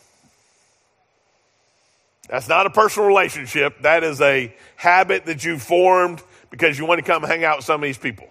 That's 2.29 2.49
not 2.49 2.67
a 2.67 2.71
personal 2.71 3.09
relationship. 3.09 3.83
That 3.83 4.03
is 4.03 4.21
a 4.21 4.55
habit 4.75 5.27
that 5.27 5.45
you 5.45 5.59
formed 5.59 6.21
because 6.51 6.79
you 6.79 6.85
want 6.85 6.99
to 6.99 7.07
come 7.07 7.23
hang 7.23 7.45
out 7.45 7.59
with 7.59 7.67
some 7.67 7.77
of 7.77 7.87
these 7.87 7.99
people. 7.99 8.29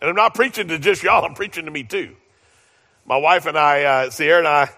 And 0.00 0.10
I'm 0.10 0.16
not 0.16 0.34
preaching 0.34 0.68
to 0.68 0.78
just 0.78 1.02
y'all, 1.02 1.24
I'm 1.24 1.34
preaching 1.34 1.66
to 1.66 1.70
me 1.70 1.84
too. 1.84 2.16
My 3.04 3.16
wife 3.16 3.46
and 3.46 3.58
I, 3.58 3.82
uh, 3.84 4.10
Sierra 4.10 4.38
and 4.38 4.48
I, 4.48 4.70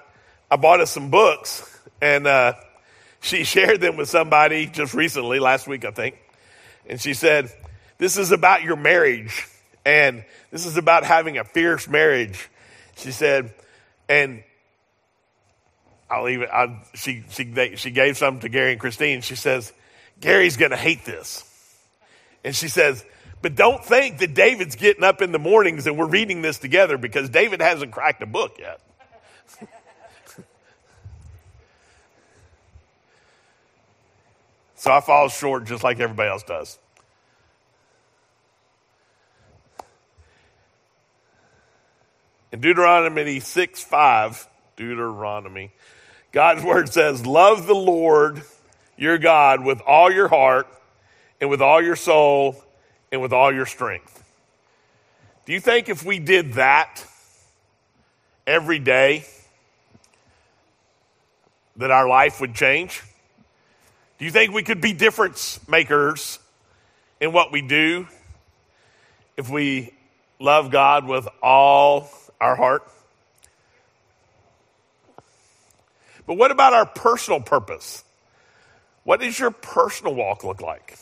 I 0.51 0.57
bought 0.57 0.81
us 0.81 0.91
some 0.91 1.11
books 1.11 1.81
and 2.01 2.27
uh, 2.27 2.55
she 3.21 3.45
shared 3.45 3.81
them 3.81 3.97
with 3.97 4.09
somebody 4.09 4.67
just 4.67 4.95
recently, 4.95 5.39
last 5.39 5.67
week, 5.67 5.85
I 5.85 5.91
think. 5.91 6.17
And 6.89 7.01
she 7.01 7.15
said, 7.15 7.51
This 7.99 8.17
is 8.17 8.33
about 8.33 8.63
your 8.63 8.77
marriage 8.77 9.47
and 9.85 10.25
this 10.51 10.67
is 10.67 10.77
about 10.77 11.05
having 11.05 11.39
a 11.39 11.45
fierce 11.45 11.89
marriage. 11.89 12.49
She 12.97 13.11
said, 13.11 13.55
and 14.09 14.43
I'll 16.11 16.25
leave 16.25 16.43
it. 16.43 16.51
I, 16.53 16.83
she, 16.95 17.25
she, 17.31 17.77
she 17.77 17.91
gave 17.91 18.19
some 18.19 18.41
to 18.41 18.49
Gary 18.49 18.73
and 18.73 18.81
Christine. 18.81 19.23
She 19.23 19.35
says, 19.35 19.73
Gary's 20.21 20.57
going 20.57 20.71
to 20.71 20.77
hate 20.77 21.05
this. 21.05 21.45
And 22.45 22.55
she 22.55 22.69
says, 22.69 23.05
but 23.43 23.55
don't 23.55 23.85
think 23.85 24.19
that 24.19 24.35
David's 24.35 24.77
getting 24.77 25.05
up 25.05 25.21
in 25.21 25.33
the 25.33 25.39
mornings 25.39 25.87
and 25.87 25.99
we're 25.99 26.07
reading 26.07 26.41
this 26.43 26.59
together 26.59 26.97
because 26.97 27.29
David 27.29 27.61
hasn't 27.61 27.93
cracked 27.93 28.23
a 28.23 28.27
book 28.27 28.57
yet. 28.59 28.81
so 34.77 34.93
I 34.93 35.01
fall 35.01 35.29
short 35.29 35.65
just 35.65 35.85
like 35.85 36.01
everybody 36.01 36.31
else 36.31 36.45
does. 36.45 36.79
In 42.53 42.61
Deuteronomy 42.61 43.41
6 43.41 43.83
5, 43.83 44.49
Deuteronomy 44.77 45.73
God's 46.33 46.65
word 46.65 46.91
says, 46.91 47.27
Love 47.27 47.67
the 47.67 47.75
Lord 47.75 48.43
your 48.97 49.19
God 49.19 49.65
with 49.65 49.81
all 49.83 50.11
your 50.11 50.29
heart 50.29 50.67
and 51.41 51.51
with 51.51 51.61
all 51.61 51.83
your 51.83 51.97
soul 51.97 52.57
and 53.13 53.21
with 53.21 53.33
all 53.33 53.53
your 53.55 53.67
strength. 53.67 54.25
Do 55.45 55.53
you 55.53 55.61
think 55.61 55.89
if 55.89 56.03
we 56.03 56.19
did 56.19 56.55
that 56.55 57.05
every 58.47 58.79
day, 58.79 59.27
that 61.77 61.91
our 61.91 62.09
life 62.09 62.41
would 62.41 62.55
change? 62.55 63.03
Do 64.19 64.25
you 64.25 64.31
think 64.31 64.53
we 64.53 64.63
could 64.63 64.81
be 64.81 64.93
difference 64.93 65.61
makers 65.69 66.39
in 67.21 67.33
what 67.33 67.53
we 67.53 67.61
do 67.61 68.07
if 69.37 69.51
we 69.51 69.93
love 70.39 70.71
God 70.71 71.07
with 71.07 71.29
all 71.43 72.11
our 72.41 72.57
heart? 72.57 72.89
But 76.27 76.35
what 76.35 76.51
about 76.51 76.73
our 76.73 76.87
personal 76.87 77.41
purpose? 77.41 78.05
What 79.05 79.21
does 79.21 79.39
your 79.39 79.51
personal 79.51 80.15
walk 80.15 80.45
look 80.45 80.63
like? 80.63 80.97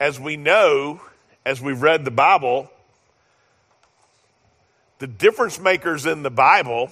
As 0.00 0.18
we 0.18 0.36
know, 0.36 1.00
as 1.44 1.60
we've 1.60 1.80
read 1.80 2.04
the 2.04 2.10
Bible, 2.10 2.68
the 4.98 5.06
difference 5.06 5.60
makers 5.60 6.06
in 6.06 6.24
the 6.24 6.30
Bible 6.30 6.90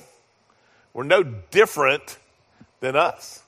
were 0.92 1.04
no 1.04 1.24
different 1.24 2.18
than 2.80 2.94
us. 2.94 3.42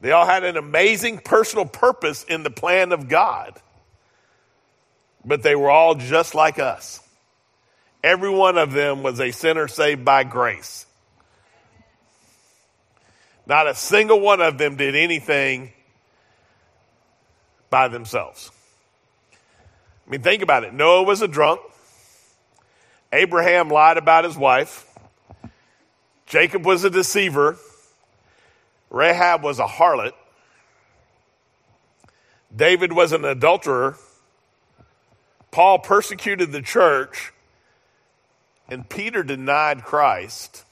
They 0.00 0.12
all 0.12 0.26
had 0.26 0.44
an 0.44 0.58
amazing 0.58 1.18
personal 1.18 1.64
purpose 1.64 2.24
in 2.24 2.42
the 2.42 2.50
plan 2.50 2.92
of 2.92 3.08
God 3.08 3.58
but 5.26 5.42
they 5.42 5.56
were 5.56 5.70
all 5.70 5.96
just 5.96 6.34
like 6.34 6.58
us. 6.58 7.00
Every 8.02 8.30
one 8.30 8.56
of 8.56 8.72
them 8.72 9.02
was 9.02 9.20
a 9.20 9.32
sinner 9.32 9.66
saved 9.66 10.04
by 10.04 10.22
grace. 10.22 10.86
Not 13.44 13.66
a 13.66 13.74
single 13.74 14.20
one 14.20 14.40
of 14.40 14.56
them 14.56 14.76
did 14.76 14.94
anything 14.94 15.72
by 17.70 17.88
themselves. 17.88 18.50
I 20.06 20.10
mean, 20.10 20.22
think 20.22 20.42
about 20.42 20.64
it. 20.64 20.72
Noah 20.72 21.02
was 21.02 21.22
a 21.22 21.28
drunk. 21.28 21.60
Abraham 23.12 23.68
lied 23.68 23.96
about 23.96 24.24
his 24.24 24.36
wife. 24.36 24.86
Jacob 26.26 26.64
was 26.64 26.84
a 26.84 26.90
deceiver. 26.90 27.56
Rahab 28.90 29.42
was 29.42 29.58
a 29.58 29.66
harlot. 29.66 30.12
David 32.54 32.92
was 32.92 33.12
an 33.12 33.24
adulterer. 33.24 33.96
Paul 35.50 35.78
persecuted 35.78 36.52
the 36.52 36.62
church, 36.62 37.32
and 38.68 38.88
Peter 38.88 39.22
denied 39.22 39.84
Christ 39.84 40.64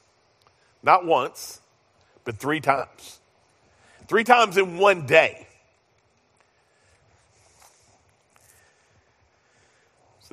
not 0.82 1.06
once, 1.06 1.60
but 2.24 2.36
three 2.36 2.60
times. 2.60 3.18
Three 4.06 4.24
times 4.24 4.56
in 4.56 4.76
one 4.78 5.06
day. 5.06 5.46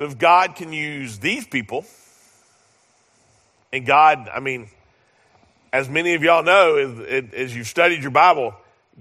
So 0.02 0.08
if 0.08 0.18
God 0.18 0.56
can 0.56 0.72
use 0.72 1.20
these 1.20 1.46
people, 1.46 1.86
and 3.72 3.86
God, 3.86 4.28
I 4.34 4.40
mean, 4.40 4.68
as 5.72 5.88
many 5.88 6.14
of 6.14 6.24
y'all 6.24 6.42
know, 6.42 6.76
as 7.32 7.54
you've 7.54 7.68
studied 7.68 8.02
your 8.02 8.10
Bible, 8.10 8.52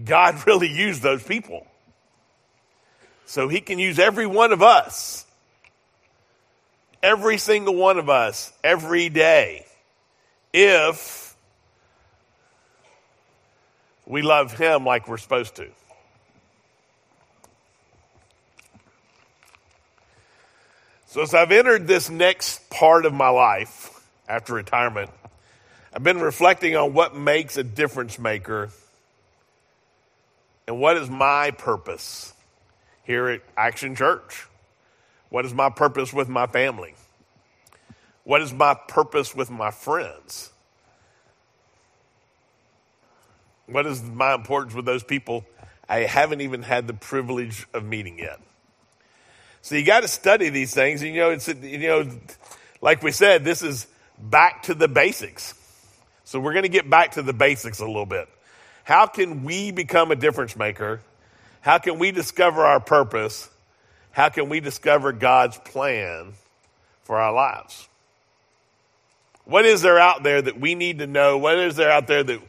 God 0.06 0.36
really 0.46 0.70
used 0.72 1.02
those 1.02 1.24
people. 1.24 1.66
So 3.26 3.48
he 3.48 3.62
can 3.62 3.80
use 3.80 3.98
every 3.98 4.28
one 4.28 4.52
of 4.52 4.62
us 4.62 5.26
every 7.02 7.40
single 7.40 7.74
one 7.74 7.98
of 7.98 8.08
us 8.08 8.54
every 8.64 9.10
day 9.10 9.66
if 10.54 11.36
we 14.06 14.22
love 14.22 14.56
Him 14.56 14.86
like 14.86 15.08
we're 15.08 15.18
supposed 15.18 15.56
to. 15.56 15.68
So, 21.12 21.22
as 21.24 21.34
I've 21.34 21.52
entered 21.52 21.88
this 21.88 22.10
next 22.10 22.70
part 22.70 23.06
of 23.06 23.14
my 23.14 23.28
life 23.28 24.02
after 24.30 24.54
retirement, 24.54 25.10
I've 25.94 26.04
been 26.04 26.22
reflecting 26.22 26.78
on 26.78 26.94
what 26.94 27.14
makes 27.14 27.58
a 27.58 27.66
difference 27.66 28.18
maker 28.18 28.70
and 30.66 30.80
what 30.80 30.96
is 30.96 31.10
my 31.10 31.52
purpose 31.52 32.34
here 33.04 33.28
at 33.28 33.42
Action 33.58 33.94
Church. 33.94 34.48
What 35.28 35.46
is 35.46 35.54
my 35.54 35.70
purpose 35.70 36.14
with 36.14 36.30
my 36.30 36.48
family? 36.48 36.96
What 38.24 38.42
is 38.42 38.54
my 38.54 38.74
purpose 38.74 39.36
with 39.36 39.50
my 39.52 39.72
friends? 39.72 40.50
What 43.66 43.86
is 43.86 44.02
my 44.02 44.34
importance 44.34 44.74
with 44.74 44.86
those 44.86 45.04
people 45.04 45.44
I 45.90 46.04
haven't 46.04 46.40
even 46.40 46.64
had 46.64 46.88
the 46.88 46.94
privilege 46.94 47.68
of 47.74 47.84
meeting 47.84 48.18
yet? 48.18 48.40
So 49.62 49.76
you 49.76 49.86
got 49.86 50.02
to 50.02 50.08
study 50.08 50.50
these 50.50 50.74
things. 50.74 51.02
And, 51.02 51.14
you 51.14 51.22
know, 51.22 51.30
it's, 51.32 51.48
you 51.48 51.88
know, 51.88 52.10
like 52.82 53.04
we 53.04 53.12
said, 53.12 53.44
this 53.44 53.62
is 53.62 53.88
back 54.20 54.64
to 54.64 54.74
the 54.74 54.88
basics. 54.88 55.54
So 56.24 56.40
we're 56.40 56.54
going 56.54 56.64
to 56.64 56.70
get 56.70 56.90
back 56.90 57.12
to 57.14 57.22
the 57.22 57.34
basics 57.34 57.80
a 57.80 57.86
little 57.86 58.06
bit. 58.06 58.28
How 58.84 59.06
can 59.06 59.44
we 59.44 59.72
become 59.72 60.12
a 60.12 60.16
difference 60.16 60.56
maker? 60.56 61.02
How 61.62 61.78
can 61.78 62.00
we 62.00 62.12
discover 62.12 62.66
our 62.66 62.80
purpose? 62.80 63.50
how 64.12 64.30
can 64.30 64.50
we 64.50 64.60
discover 64.60 65.12
God's 65.12 65.58
plan 65.58 66.34
for 67.04 67.18
our 67.18 67.34
lives? 67.34 67.88
What 69.46 69.66
is 69.66 69.82
there 69.82 70.00
out 70.00 70.24
there 70.24 70.42
that 70.42 70.60
we 70.60 70.76
need 70.76 71.00
to 71.00 71.08
know? 71.08 71.38
What 71.38 71.58
is 71.58 71.76
there 71.76 71.90
out 71.90 72.08
there 72.08 72.24
that 72.24 72.40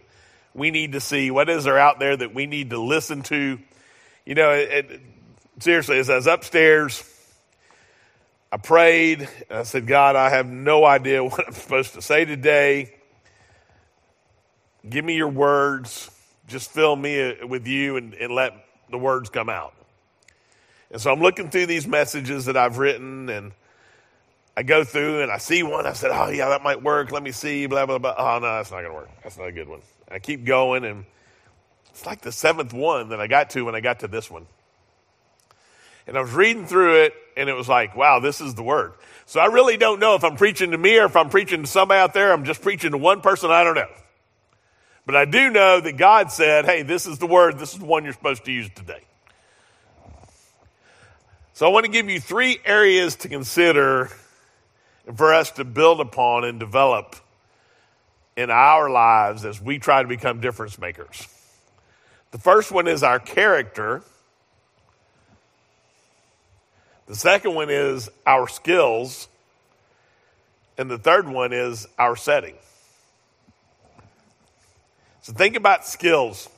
we 0.54 0.70
need 0.70 0.92
to 0.92 1.00
see? 1.00 1.30
What 1.30 1.48
is 1.48 1.64
there 1.64 1.78
out 1.78 1.98
there 1.98 2.16
that 2.16 2.34
we 2.34 2.46
need 2.46 2.70
to 2.70 2.78
listen 2.78 3.22
to? 3.24 3.58
You 4.26 4.34
know, 4.34 4.50
it, 4.50 5.00
seriously, 5.62 5.98
as 5.98 6.10
I 6.10 6.16
was 6.16 6.26
upstairs, 6.26 7.08
I 8.50 8.56
prayed 8.56 9.28
and 9.48 9.60
I 9.60 9.62
said, 9.62 9.86
God, 9.86 10.16
I 10.16 10.28
have 10.30 10.46
no 10.46 10.84
idea 10.84 11.22
what 11.24 11.46
I'm 11.46 11.54
supposed 11.54 11.94
to 11.94 12.02
say 12.02 12.24
today. 12.24 12.94
Give 14.88 15.04
me 15.04 15.14
your 15.14 15.28
words. 15.28 16.10
Just 16.48 16.70
fill 16.70 16.96
me 16.96 17.30
uh, 17.30 17.46
with 17.46 17.66
you 17.66 17.96
and, 17.96 18.14
and 18.14 18.32
let 18.34 18.52
the 18.90 18.98
words 18.98 19.30
come 19.30 19.48
out. 19.48 19.72
And 20.90 21.00
so 21.00 21.12
I'm 21.12 21.20
looking 21.20 21.48
through 21.48 21.66
these 21.66 21.86
messages 21.86 22.46
that 22.46 22.56
I've 22.56 22.78
written 22.78 23.28
and 23.28 23.52
I 24.56 24.64
go 24.64 24.84
through 24.84 25.22
and 25.22 25.30
I 25.30 25.38
see 25.38 25.62
one. 25.62 25.86
I 25.86 25.92
said, 25.92 26.10
Oh, 26.12 26.28
yeah, 26.28 26.48
that 26.48 26.62
might 26.62 26.82
work. 26.82 27.12
Let 27.12 27.22
me 27.22 27.30
see. 27.30 27.66
Blah, 27.66 27.86
blah, 27.86 27.98
blah. 27.98 28.14
Oh, 28.18 28.38
no, 28.40 28.56
that's 28.56 28.70
not 28.70 28.80
going 28.80 28.90
to 28.90 28.94
work. 28.94 29.10
That's 29.22 29.38
not 29.38 29.46
a 29.46 29.52
good 29.52 29.68
one. 29.68 29.80
I 30.10 30.18
keep 30.18 30.44
going 30.44 30.84
and 30.84 31.06
it's 31.90 32.04
like 32.04 32.20
the 32.20 32.32
seventh 32.32 32.74
one 32.74 33.10
that 33.10 33.20
I 33.20 33.28
got 33.28 33.50
to 33.50 33.62
when 33.62 33.74
I 33.74 33.80
got 33.80 34.00
to 34.00 34.08
this 34.08 34.30
one. 34.30 34.46
And 36.06 36.16
I 36.16 36.20
was 36.20 36.32
reading 36.32 36.66
through 36.66 37.04
it 37.04 37.14
and 37.36 37.48
it 37.48 37.54
was 37.54 37.68
like, 37.68 37.96
wow, 37.96 38.20
this 38.20 38.40
is 38.40 38.54
the 38.54 38.62
word. 38.62 38.94
So 39.26 39.40
I 39.40 39.46
really 39.46 39.76
don't 39.76 40.00
know 40.00 40.14
if 40.14 40.24
I'm 40.24 40.36
preaching 40.36 40.72
to 40.72 40.78
me 40.78 40.98
or 40.98 41.06
if 41.06 41.16
I'm 41.16 41.30
preaching 41.30 41.62
to 41.62 41.66
somebody 41.68 41.98
out 41.98 42.12
there. 42.12 42.32
I'm 42.32 42.44
just 42.44 42.60
preaching 42.60 42.90
to 42.90 42.98
one 42.98 43.20
person. 43.20 43.50
I 43.50 43.64
don't 43.64 43.74
know. 43.74 43.90
But 45.06 45.16
I 45.16 45.24
do 45.24 45.50
know 45.50 45.80
that 45.80 45.96
God 45.96 46.30
said, 46.30 46.64
hey, 46.64 46.82
this 46.82 47.06
is 47.06 47.18
the 47.18 47.26
word. 47.26 47.58
This 47.58 47.72
is 47.72 47.78
the 47.78 47.84
one 47.84 48.04
you're 48.04 48.12
supposed 48.12 48.44
to 48.44 48.52
use 48.52 48.70
today. 48.74 49.02
So 51.54 51.66
I 51.66 51.70
want 51.70 51.86
to 51.86 51.92
give 51.92 52.08
you 52.08 52.20
three 52.20 52.58
areas 52.64 53.16
to 53.16 53.28
consider 53.28 54.10
for 55.14 55.34
us 55.34 55.50
to 55.52 55.64
build 55.64 56.00
upon 56.00 56.44
and 56.44 56.58
develop 56.58 57.16
in 58.36 58.50
our 58.50 58.88
lives 58.88 59.44
as 59.44 59.60
we 59.60 59.78
try 59.78 60.02
to 60.02 60.08
become 60.08 60.40
difference 60.40 60.78
makers. 60.78 61.28
The 62.30 62.38
first 62.38 62.72
one 62.72 62.88
is 62.88 63.02
our 63.02 63.18
character. 63.18 64.02
The 67.12 67.18
second 67.18 67.54
one 67.54 67.68
is 67.68 68.08
our 68.26 68.48
skills. 68.48 69.28
And 70.78 70.90
the 70.90 70.96
third 70.96 71.28
one 71.28 71.52
is 71.52 71.86
our 71.98 72.16
setting. 72.16 72.54
So 75.20 75.34
think 75.34 75.54
about 75.54 75.86
skills. 75.86 76.48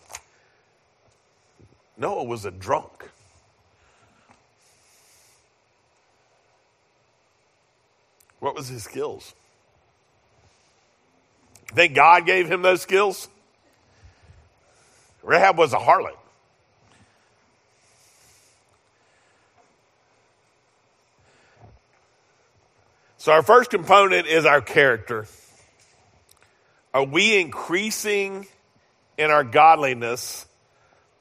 Noah 1.97 2.23
was 2.23 2.45
a 2.45 2.53
drunk. 2.53 3.11
What 8.39 8.55
was 8.55 8.69
his 8.69 8.85
skills? 8.85 9.35
Think 11.73 11.97
God 11.97 12.27
gave 12.27 12.49
him 12.49 12.63
those 12.63 12.81
skills? 12.81 13.27
Rahab 15.25 15.59
was 15.59 15.73
a 15.73 15.79
harlot. 15.79 16.15
So, 23.25 23.33
our 23.33 23.43
first 23.43 23.71
component 23.71 24.27
is 24.27 24.45
our 24.45 24.61
character. 24.61 25.27
Are 26.93 27.05
we 27.05 27.41
increasing 27.41 28.47
in 29.17 29.31
our 29.31 29.43
godliness 29.43 30.45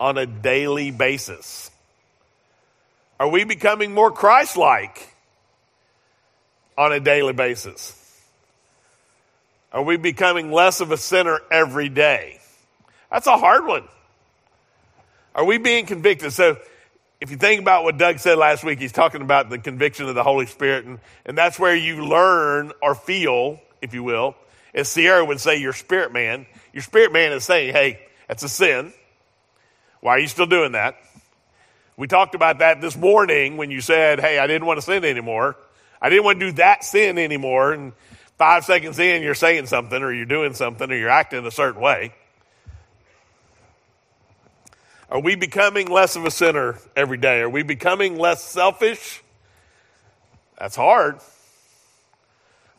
on 0.01 0.17
a 0.17 0.25
daily 0.25 0.91
basis? 0.91 1.71
Are 3.21 3.29
we 3.29 3.45
becoming 3.45 3.93
more 3.93 4.11
Christ 4.11 4.57
like 4.57 5.15
on 6.77 6.91
a 6.91 6.99
daily 6.99 7.31
basis? 7.31 7.97
Are 9.71 9.83
we 9.83 9.95
becoming 9.95 10.51
less 10.51 10.81
of 10.81 10.91
a 10.91 10.97
sinner 10.97 11.39
every 11.49 11.87
day? 11.87 12.41
That's 13.09 13.27
a 13.27 13.37
hard 13.37 13.65
one. 13.65 13.87
Are 15.33 15.45
we 15.45 15.57
being 15.57 15.85
convicted? 15.85 16.33
So, 16.33 16.57
if 17.23 17.31
you 17.31 17.37
think 17.37 17.61
about 17.61 17.85
what 17.85 17.97
Doug 17.97 18.19
said 18.19 18.37
last 18.37 18.65
week, 18.65 18.79
he's 18.79 18.91
talking 18.91 19.21
about 19.21 19.49
the 19.49 19.57
conviction 19.57 20.09
of 20.09 20.13
the 20.13 20.23
Holy 20.23 20.45
Spirit, 20.45 20.83
and, 20.83 20.99
and 21.25 21.37
that's 21.37 21.57
where 21.57 21.73
you 21.73 22.05
learn 22.05 22.73
or 22.81 22.95
feel, 22.95 23.61
if 23.81 23.93
you 23.93 24.03
will. 24.03 24.35
As 24.73 24.89
Sierra 24.89 25.23
would 25.23 25.39
say, 25.39 25.55
your 25.55 25.71
spirit 25.71 26.11
man. 26.11 26.45
Your 26.73 26.83
spirit 26.83 27.13
man 27.13 27.31
is 27.31 27.45
saying, 27.45 27.73
hey, 27.73 28.01
that's 28.27 28.43
a 28.43 28.49
sin. 28.49 28.91
Why 30.01 30.17
are 30.17 30.19
you 30.19 30.27
still 30.27 30.47
doing 30.47 30.73
that? 30.73 30.97
We 31.95 32.07
talked 32.07 32.35
about 32.35 32.59
that 32.59 32.81
this 32.81 32.97
morning 32.97 33.55
when 33.55 33.71
you 33.71 33.79
said, 33.79 34.19
hey, 34.19 34.37
I 34.37 34.45
didn't 34.45 34.65
want 34.65 34.79
to 34.79 34.85
sin 34.85 35.05
anymore. 35.05 35.55
I 36.01 36.09
didn't 36.09 36.25
want 36.25 36.41
to 36.41 36.47
do 36.47 36.51
that 36.57 36.83
sin 36.83 37.17
anymore. 37.17 37.71
And 37.71 37.93
five 38.37 38.65
seconds 38.65 38.99
in, 38.99 39.23
you're 39.23 39.33
saying 39.33 39.67
something 39.67 40.03
or 40.03 40.11
you're 40.11 40.25
doing 40.25 40.55
something 40.55 40.91
or 40.91 40.95
you're 40.97 41.07
acting 41.07 41.45
a 41.45 41.51
certain 41.51 41.81
way. 41.81 42.15
Are 45.13 45.19
we 45.19 45.35
becoming 45.35 45.91
less 45.91 46.15
of 46.15 46.25
a 46.25 46.31
sinner 46.31 46.79
every 46.95 47.17
day? 47.17 47.41
Are 47.41 47.49
we 47.49 47.61
becoming 47.61 48.17
less 48.17 48.43
selfish? 48.43 49.21
That's 50.57 50.75
hard. 50.75 51.17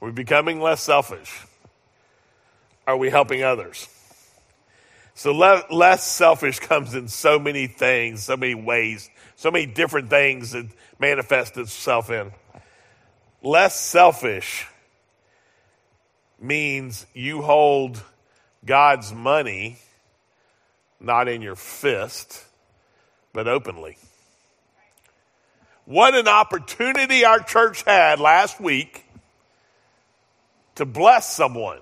Are 0.02 0.06
we 0.06 0.10
becoming 0.10 0.60
less 0.60 0.82
selfish? 0.82 1.32
Are 2.88 2.96
we 2.96 3.08
helping 3.08 3.44
others? 3.44 3.88
So 5.14 5.32
le- 5.32 5.62
less 5.70 6.04
selfish 6.04 6.58
comes 6.58 6.96
in 6.96 7.06
so 7.06 7.38
many 7.38 7.68
things, 7.68 8.24
so 8.24 8.36
many 8.36 8.56
ways, 8.56 9.08
so 9.36 9.52
many 9.52 9.66
different 9.66 10.10
things 10.10 10.50
that 10.50 10.66
manifest 10.98 11.56
itself 11.56 12.10
in. 12.10 12.32
Less 13.44 13.78
selfish 13.78 14.66
means 16.40 17.06
you 17.14 17.42
hold 17.42 18.02
God's 18.64 19.12
money 19.12 19.78
not 21.04 21.28
in 21.28 21.42
your 21.42 21.56
fist, 21.56 22.42
but 23.32 23.46
openly. 23.46 23.96
What 25.84 26.14
an 26.14 26.28
opportunity 26.28 27.24
our 27.24 27.40
church 27.40 27.82
had 27.82 28.18
last 28.18 28.60
week 28.60 29.04
to 30.76 30.86
bless 30.86 31.32
someone. 31.32 31.80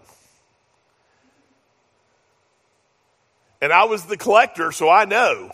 And 3.61 3.73
I 3.73 3.85
was 3.85 4.05
the 4.05 4.17
collector, 4.17 4.73
so 4.73 4.89
I 4.89 5.05
know 5.05 5.53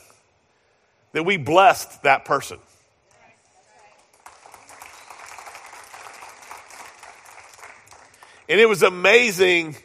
that 1.12 1.24
we 1.24 1.36
blessed 1.36 2.04
that 2.04 2.24
person. 2.24 2.58
And 8.48 8.58
it 8.58 8.66
was 8.66 8.82
amazing 8.82 9.76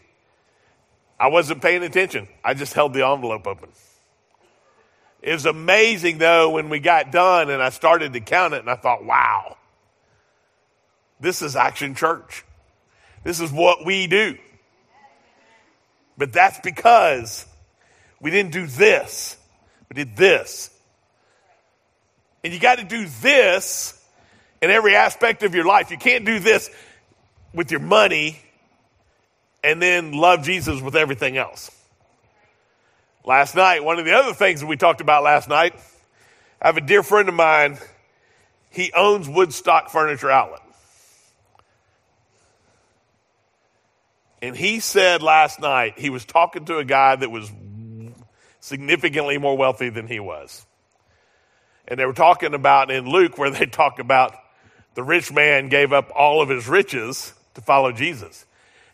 I 1.24 1.28
wasn't 1.28 1.62
paying 1.62 1.84
attention. 1.84 2.28
I 2.44 2.54
just 2.54 2.74
held 2.74 2.92
the 2.94 3.08
envelope 3.08 3.48
open. 3.48 3.70
It 5.22 5.32
was 5.32 5.46
amazing 5.46 6.18
though 6.18 6.50
when 6.50 6.68
we 6.68 6.82
got 6.82 7.14
done 7.14 7.50
and 7.50 7.64
I 7.64 7.70
started 7.70 8.12
to 8.12 8.20
count 8.20 8.54
it 8.56 8.60
and 8.60 8.70
I 8.70 8.76
thought, 8.76 9.06
wow, 9.06 9.56
this 11.22 11.42
is 11.42 11.56
Action 11.56 11.96
Church. 11.96 12.44
This 13.24 13.40
is 13.40 13.54
what 13.54 13.86
we 13.86 14.06
do. 14.06 14.38
But 16.18 16.34
that's 16.34 16.60
because 16.60 17.46
we 18.20 18.30
didn't 18.30 18.52
do 18.52 18.68
this, 18.68 19.38
we 19.90 20.04
did 20.04 20.18
this. 20.18 20.72
And 22.44 22.54
you 22.54 22.60
got 22.60 22.80
to 22.80 22.84
do 22.84 23.08
this 23.22 23.98
in 24.62 24.70
every 24.72 24.98
aspect 24.98 25.44
of 25.44 25.56
your 25.56 25.64
life. 25.64 25.90
You 25.90 25.98
can't 25.98 26.26
do 26.26 26.40
this 26.40 26.70
with 27.54 27.72
your 27.72 27.80
money 27.80 28.43
and 29.64 29.82
then 29.82 30.12
love 30.12 30.44
Jesus 30.44 30.82
with 30.82 30.96
everything 30.96 31.38
else. 31.38 31.72
Last 33.26 33.56
night, 33.56 33.84
one 33.84 34.00
of 34.00 34.06
the 34.06 34.14
other 34.14 34.34
things 34.34 34.60
that 34.60 34.68
we 34.68 34.76
talked 34.76 35.00
about 35.00 35.24
last 35.24 35.48
night, 35.48 35.74
I 36.62 36.68
have 36.68 36.78
a 36.78 36.82
dear 36.82 37.04
friend 37.04 37.30
of 37.30 37.36
mine. 37.36 37.78
He 38.70 38.92
owns 38.92 39.30
Woodstock 39.30 39.90
Furniture 39.90 40.30
Outlet. 40.30 40.60
And 44.42 44.58
he 44.58 44.82
said 44.82 45.24
last 45.24 45.62
night 45.62 45.98
he 45.98 46.10
was 46.10 46.26
talking 46.26 46.66
to 46.66 46.78
a 46.78 46.84
guy 46.84 47.16
that 47.16 47.32
was 47.32 47.50
significantly 48.60 49.38
more 49.38 49.56
wealthy 49.56 49.90
than 49.90 50.06
he 50.06 50.20
was. 50.20 50.66
And 51.88 51.98
they 51.98 52.06
were 52.06 52.14
talking 52.14 52.54
about 52.54 52.92
in 52.92 53.10
Luke 53.10 53.38
where 53.38 53.50
they 53.50 53.66
talk 53.66 54.00
about 54.00 54.36
the 54.96 55.04
rich 55.04 55.32
man 55.32 55.70
gave 55.70 55.94
up 55.94 56.12
all 56.14 56.42
of 56.42 56.50
his 56.50 56.68
riches 56.68 57.34
to 57.54 57.62
follow 57.62 57.94
Jesus. 57.94 58.46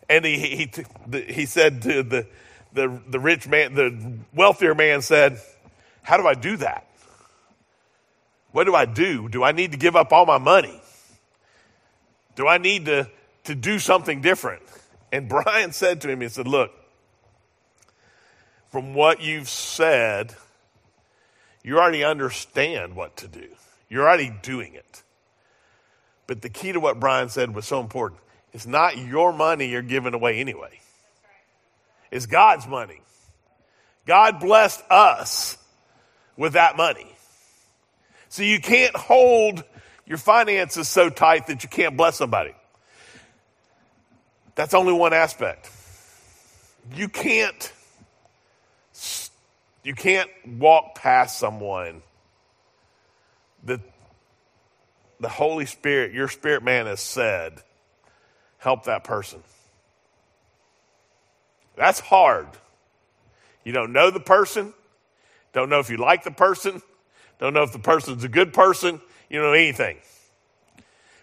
And 0.10 0.26
he, 0.26 0.72
he, 1.12 1.22
he 1.22 1.46
said 1.46 1.84
to 1.84 2.04
the, 2.04 2.28
the, 2.74 3.00
the 3.08 3.20
rich 3.20 3.48
man, 3.48 3.76
the 3.76 4.14
wealthier 4.34 4.74
man 4.74 5.02
said, 5.02 5.40
How 6.02 6.18
do 6.18 6.28
I 6.28 6.34
do 6.34 6.58
that? 6.58 6.88
What 8.52 8.64
do 8.64 8.74
I 8.74 8.86
do? 8.86 9.30
Do 9.30 9.44
I 9.44 9.52
need 9.52 9.72
to 9.74 9.78
give 9.78 9.96
up 9.96 10.12
all 10.12 10.26
my 10.26 10.40
money? 10.40 10.82
Do 12.36 12.48
I 12.48 12.58
need 12.58 12.86
to, 12.86 13.08
to 13.44 13.56
do 13.56 13.78
something 13.78 14.22
different? 14.22 14.64
And 15.12 15.30
Brian 15.44 15.72
said 15.72 16.02
to 16.02 16.10
him, 16.10 16.22
He 16.22 16.30
said, 16.30 16.48
Look, 16.48 16.72
from 18.70 18.94
what 18.94 19.22
you've 19.22 19.50
said, 19.50 20.36
you 21.64 21.78
already 21.78 22.04
understand 22.04 22.96
what 22.96 23.18
to 23.18 23.28
do. 23.28 23.48
You're 23.90 24.08
already 24.08 24.32
doing 24.42 24.74
it. 24.74 25.04
But 26.28 26.42
the 26.42 26.50
key 26.50 26.72
to 26.72 26.80
what 26.80 27.00
Brian 27.00 27.30
said 27.30 27.54
was 27.56 27.66
so 27.66 27.80
important. 27.80 28.22
It's 28.54 28.66
not 28.66 28.98
your 28.98 29.32
money 29.32 29.68
you're 29.68 29.82
giving 29.82 30.14
away 30.14 30.40
anyway. 30.40 30.80
It's 32.12 32.26
God's 32.26 32.68
money. 32.68 33.02
God 34.06 34.40
blessed 34.40 34.82
us 34.90 35.58
with 36.36 36.54
that 36.54 36.78
money. 36.78 37.16
So 38.30 38.44
you 38.44 38.60
can't 38.60 38.96
hold 38.96 39.64
your 40.06 40.18
finances 40.18 40.88
so 40.88 41.10
tight 41.10 41.48
that 41.48 41.64
you 41.64 41.70
can't 41.70 41.96
bless 41.96 42.18
somebody. 42.18 42.56
That's 44.56 44.74
only 44.74 44.94
one 44.94 45.14
aspect. 45.14 45.70
You 46.96 47.08
can't 47.10 47.72
You 49.84 49.96
can't 49.96 50.30
walk 50.46 50.96
past 50.96 51.40
someone 51.40 52.02
that 53.64 53.80
the 55.20 55.30
Holy 55.30 55.66
Spirit, 55.66 56.14
your 56.14 56.28
spirit 56.28 56.64
man 56.64 56.86
has 56.86 57.00
said, 57.00 57.64
help 58.60 58.84
that 58.86 59.04
person. 59.04 59.42
That's 61.76 62.00
hard. 62.00 62.48
You 63.64 63.72
don't 63.72 63.92
know 63.92 64.12
the 64.12 64.20
person, 64.20 64.74
don't 65.54 65.70
know 65.70 65.80
if 65.80 65.90
you 65.90 65.98
like 65.98 66.24
the 66.24 66.32
person, 66.32 66.82
don't 67.40 67.54
know 67.54 67.64
if 67.64 67.72
the 67.72 67.80
person's 67.80 68.24
a 68.24 68.30
good 68.30 68.54
person, 68.54 69.02
you 69.30 69.40
don't 69.40 69.50
know 69.50 69.54
anything. 69.54 69.98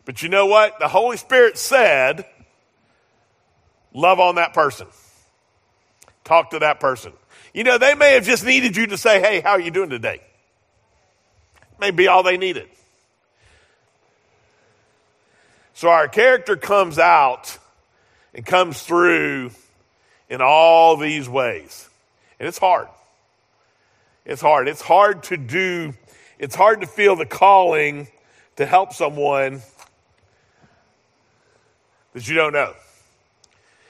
But 0.05 0.23
you 0.23 0.29
know 0.29 0.47
what? 0.47 0.79
The 0.79 0.89
Holy 0.89 1.17
Spirit 1.17 1.59
said, 1.59 2.25
love 3.93 4.21
on 4.21 4.37
that 4.37 4.55
person. 4.55 4.87
Talk 6.25 6.51
to 6.51 6.61
that 6.61 6.81
person. 6.81 7.13
You 7.53 7.65
know, 7.65 7.79
they 7.79 7.95
may 7.95 8.13
have 8.13 8.25
just 8.25 8.45
needed 8.45 8.77
you 8.77 8.87
to 8.89 8.99
say, 8.99 9.21
hey, 9.21 9.41
how 9.41 9.51
are 9.51 9.61
you 9.61 9.71
doing 9.71 9.91
today? 9.91 10.21
May 11.81 11.91
be 11.91 12.09
all 12.09 12.23
they 12.23 12.37
needed. 12.37 12.69
So 15.77 15.91
our 15.91 16.09
character 16.09 16.57
comes 16.57 16.99
out 16.99 17.59
and 18.33 18.47
comes 18.47 18.81
through 18.81 19.51
in 20.31 20.41
all 20.41 20.97
these 20.97 21.29
ways. 21.29 21.91
And 22.41 22.49
it's 22.49 22.57
hard. 22.57 22.89
It's 24.25 24.41
hard. 24.41 24.69
It's 24.69 24.81
hard 24.81 25.25
to 25.25 25.37
do, 25.37 25.93
it's 26.39 26.55
hard 26.55 26.81
to 26.81 26.87
feel 26.87 27.15
the 27.15 27.27
calling 27.27 28.09
to 28.57 28.65
help 28.65 28.95
someone 28.95 29.61
that 32.15 32.27
you 32.27 32.35
don't 32.35 32.55
know. 32.55 32.73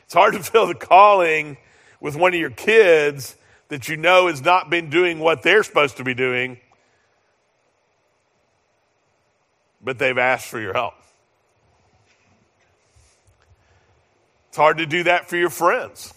It's 0.06 0.14
hard 0.14 0.34
to 0.34 0.42
feel 0.42 0.66
the 0.66 0.74
calling 0.74 1.56
with 2.00 2.16
one 2.16 2.34
of 2.34 2.40
your 2.40 2.50
kids 2.50 3.36
that 3.68 3.88
you 3.88 3.96
know 3.96 4.26
has 4.26 4.42
not 4.42 4.70
been 4.70 4.90
doing 4.90 5.20
what 5.20 5.44
they're 5.44 5.62
supposed 5.62 5.98
to 5.98 6.04
be 6.04 6.14
doing, 6.14 6.58
but 9.80 10.00
they've 10.00 10.18
asked 10.18 10.48
for 10.48 10.58
your 10.58 10.72
help. 10.72 10.94
It's 14.56 14.58
hard 14.62 14.78
to 14.78 14.86
do 14.86 15.02
that 15.02 15.28
for 15.28 15.36
your 15.36 15.50
friends. 15.50 16.14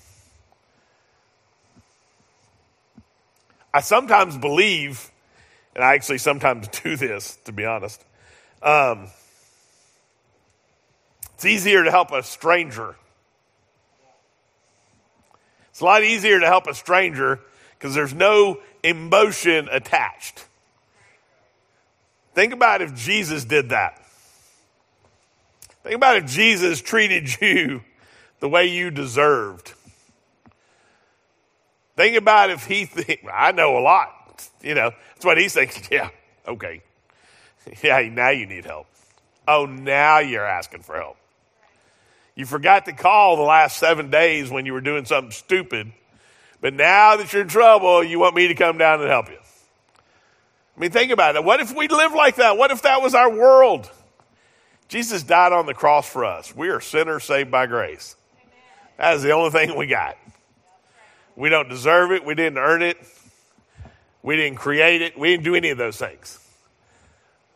I 3.73 3.81
sometimes 3.81 4.37
believe, 4.37 5.11
and 5.75 5.83
I 5.83 5.95
actually 5.95 6.19
sometimes 6.19 6.69
do 6.83 6.95
this, 6.95 7.35
to 7.43 7.51
be 7.51 7.65
honest. 7.65 8.01
Um, 8.63 9.09
it's 11.33 11.43
easier 11.43 11.83
to 11.83 11.91
help 11.91 12.13
a 12.13 12.23
stranger. 12.23 12.95
It's 15.71 15.81
a 15.81 15.83
lot 15.83 16.05
easier 16.05 16.39
to 16.39 16.45
help 16.45 16.67
a 16.67 16.73
stranger 16.73 17.41
because 17.77 17.93
there's 17.93 18.13
no 18.13 18.61
emotion 18.83 19.67
attached. 19.69 20.45
Think 22.35 22.53
about 22.53 22.81
if 22.81 22.95
Jesus 22.95 23.43
did 23.43 23.71
that. 23.71 24.01
Think 25.83 25.95
about 25.95 26.15
if 26.15 26.25
Jesus 26.25 26.81
treated 26.81 27.35
you 27.41 27.81
the 28.39 28.49
way 28.49 28.65
you 28.65 28.91
deserved. 28.91 29.73
Think 31.95 32.15
about 32.15 32.49
if 32.49 32.65
he 32.65 32.85
think 32.85 33.25
I 33.33 33.51
know 33.51 33.77
a 33.77 33.81
lot. 33.81 34.49
You 34.61 34.73
know, 34.75 34.91
that's 35.13 35.25
what 35.25 35.37
he's 35.37 35.53
thinking. 35.53 35.83
Yeah, 35.91 36.09
okay. 36.47 36.81
Yeah, 37.83 38.01
now 38.11 38.29
you 38.29 38.45
need 38.45 38.65
help. 38.65 38.87
Oh, 39.47 39.65
now 39.65 40.19
you're 40.19 40.45
asking 40.45 40.83
for 40.83 40.95
help. 40.95 41.17
You 42.35 42.45
forgot 42.45 42.85
to 42.85 42.93
call 42.93 43.35
the 43.35 43.43
last 43.43 43.77
seven 43.77 44.09
days 44.09 44.49
when 44.49 44.65
you 44.65 44.73
were 44.73 44.81
doing 44.81 45.05
something 45.05 45.31
stupid. 45.31 45.91
But 46.61 46.73
now 46.73 47.17
that 47.17 47.33
you're 47.33 47.41
in 47.41 47.47
trouble, 47.47 48.03
you 48.03 48.17
want 48.17 48.35
me 48.35 48.47
to 48.47 48.55
come 48.55 48.77
down 48.77 49.01
and 49.01 49.09
help 49.09 49.29
you. 49.29 49.37
I 49.37 50.79
mean, 50.79 50.91
think 50.91 51.11
about 51.11 51.35
it. 51.35 51.43
What 51.43 51.59
if 51.59 51.75
we 51.75 51.89
lived 51.89 52.15
like 52.15 52.37
that? 52.37 52.57
What 52.57 52.71
if 52.71 52.83
that 52.83 53.01
was 53.01 53.13
our 53.13 53.29
world? 53.29 53.91
Jesus 54.87 55.21
died 55.21 55.51
on 55.51 55.65
the 55.65 55.73
cross 55.73 56.09
for 56.09 56.23
us. 56.23 56.55
We 56.55 56.69
are 56.69 56.79
sinners 56.79 57.25
saved 57.25 57.51
by 57.51 57.67
grace. 57.67 58.15
That 58.99 59.15
is 59.15 59.23
the 59.23 59.31
only 59.31 59.49
thing 59.49 59.77
we 59.77 59.87
got. 59.87 60.17
We 61.37 61.47
don't 61.47 61.69
deserve 61.69 62.11
it. 62.11 62.25
We 62.25 62.35
didn't 62.35 62.57
earn 62.57 62.81
it. 62.81 62.97
We 64.21 64.35
didn't 64.35 64.57
create 64.57 65.01
it. 65.01 65.17
We 65.17 65.29
didn't 65.29 65.45
do 65.45 65.55
any 65.55 65.69
of 65.69 65.77
those 65.77 65.95
things. 65.95 66.37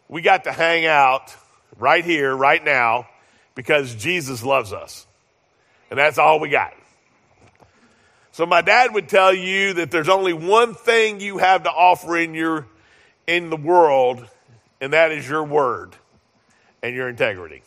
We 0.08 0.22
got 0.22 0.46
to 0.46 0.54
hang 0.54 0.86
out 0.86 1.36
right 1.78 2.06
here, 2.06 2.34
right 2.34 2.64
now, 2.64 3.10
because 3.56 3.94
Jesus 3.94 4.42
loves 4.42 4.72
us. 4.72 5.06
And 5.90 6.00
that's 6.00 6.18
all 6.18 6.40
we 6.40 6.48
got. 6.48 6.74
So 8.32 8.46
my 8.46 8.62
dad 8.62 8.94
would 8.94 9.10
tell 9.10 9.34
you 9.34 9.74
that 9.74 9.92
there's 9.92 10.08
only 10.08 10.32
one 10.32 10.74
thing 10.74 11.20
you 11.20 11.40
have 11.40 11.64
to 11.64 11.70
offer 11.70 12.18
in 12.18 12.34
your 12.34 12.68
in 13.28 13.50
the 13.50 13.58
world, 13.58 14.26
and 14.80 14.94
that 14.94 15.12
is 15.12 15.28
your 15.28 15.44
word 15.44 15.94
and 16.82 16.96
your 16.96 17.10
integrity. 17.10 17.64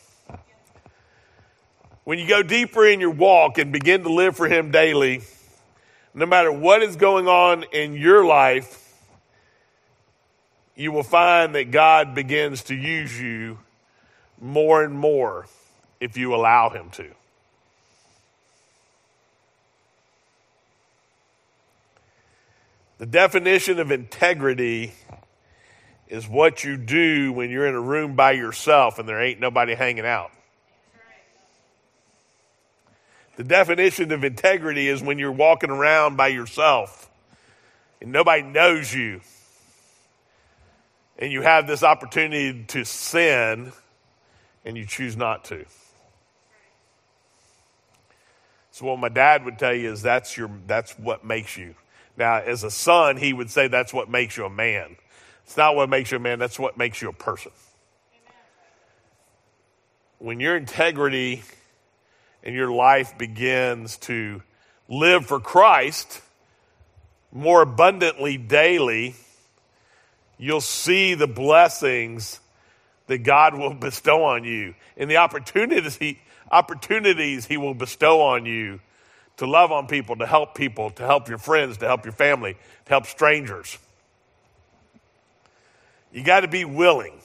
When 2.07 2.21
you 2.21 2.29
go 2.29 2.40
deeper 2.40 2.87
in 2.87 3.01
your 3.01 3.11
walk 3.11 3.59
and 3.59 3.73
begin 3.73 4.05
to 4.05 4.12
live 4.12 4.37
for 4.37 4.47
him 4.47 4.71
daily, 4.71 5.23
no 6.14 6.25
matter 6.25 6.53
what 6.53 6.81
is 6.85 6.95
going 6.95 7.27
on 7.27 7.64
in 7.73 7.95
your 7.95 8.25
life, 8.25 8.95
you 10.77 10.92
will 10.92 11.03
find 11.03 11.57
that 11.57 11.73
God 11.73 12.14
begins 12.14 12.62
to 12.64 12.77
use 12.77 13.21
you 13.21 13.59
more 14.40 14.85
and 14.85 14.95
more 14.95 15.47
if 15.99 16.16
you 16.16 16.33
allow 16.33 16.69
Him 16.71 16.90
to. 16.90 17.11
The 22.99 23.07
definition 23.07 23.81
of 23.81 23.90
integrity 23.90 24.92
is 26.07 26.29
what 26.29 26.62
you 26.62 26.77
do 26.77 27.33
when 27.33 27.51
you're 27.51 27.66
in 27.66 27.75
a 27.75 27.81
room 27.81 28.14
by 28.14 28.31
yourself 28.31 29.01
and 29.01 29.09
there 29.09 29.21
ain't 29.21 29.40
nobody 29.40 29.75
hanging 29.75 30.07
out. 30.07 30.31
The 33.37 33.44
definition 33.44 34.12
of 34.12 34.25
integrity 34.25 34.88
is 34.88 35.03
when 35.03 35.18
you're 35.18 35.33
walking 35.33 35.70
around 35.70 36.16
by 36.16 36.29
yourself 36.29 37.11
and 38.01 38.11
nobody 38.11 38.42
knows 38.42 38.92
you. 38.92 39.20
And 41.18 41.33
you 41.33 41.42
have 41.42 41.66
this 41.66 41.83
opportunity 41.83 42.64
to 42.68 42.85
sin 42.85 43.72
and 44.64 44.77
you 44.77 44.87
choose 44.87 45.16
not 45.16 45.44
to. 45.46 45.64
So 48.72 48.85
what 48.87 48.99
my 48.99 49.09
dad 49.09 49.44
would 49.46 49.59
tell 49.59 49.75
you 49.75 49.92
is 49.92 50.03
that's 50.03 50.37
your 50.37 50.51
that's 50.66 50.99
what 50.99 51.25
makes 51.25 51.57
you. 51.57 51.75
Now, 52.18 52.37
as 52.37 52.64
a 52.64 52.70
son, 52.70 53.16
he 53.16 53.33
would 53.33 53.51
say 53.51 53.68
that's 53.68 53.92
what 53.92 54.11
makes 54.11 54.37
you 54.37 54.44
a 54.44 54.51
man. 54.51 54.96
It's 55.44 55.57
not 55.57 55.77
what 55.77 55.88
makes 55.88 56.11
you 56.11 56.16
a 56.16 56.20
man, 56.20 56.38
that's 56.38 56.59
what 56.59 56.77
makes 56.77 57.01
you 57.01 57.09
a 57.09 57.12
person. 57.14 57.53
When 60.18 60.40
your 60.40 60.57
integrity 60.57 61.42
and 62.47 62.55
your 62.55 62.71
life 62.71 63.19
begins 63.19 63.97
to 63.99 64.41
live 64.89 65.27
for 65.27 65.41
Christ 65.41 66.23
more 67.33 67.61
abundantly 67.61 68.39
daily, 68.39 69.17
you'll 70.39 70.61
see 70.61 71.15
the 71.15 71.27
blessings 71.27 72.39
that 73.09 73.19
God 73.25 73.59
will 73.59 73.75
bestow 73.75 74.23
on 74.23 74.45
you 74.45 74.77
and 74.97 75.11
the 75.11 75.17
opportunities 75.17 75.97
he, 75.97 76.21
opportunities 76.49 77.47
he 77.47 77.57
will 77.57 77.75
bestow 77.75 78.21
on 78.21 78.47
you 78.47 78.79
to 79.39 79.47
love 79.47 79.73
on 79.73 79.89
people, 79.89 80.15
to 80.15 80.25
help 80.25 80.55
people, 80.55 80.91
to 80.91 81.05
help 81.05 81.29
your 81.29 81.39
friends, 81.39 81.79
to 81.79 81.87
help 81.87 82.05
your 82.05 82.13
family, 82.13 82.55
to 82.85 82.89
help 82.89 83.07
strangers. 83.07 83.77
You 86.13 86.23
got 86.23 86.41
to 86.41 86.49
be 86.49 86.65
willing. 86.65 87.19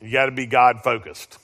You 0.00 0.10
got 0.10 0.26
to 0.26 0.32
be 0.32 0.46
God 0.46 0.82
focused. 0.82 1.38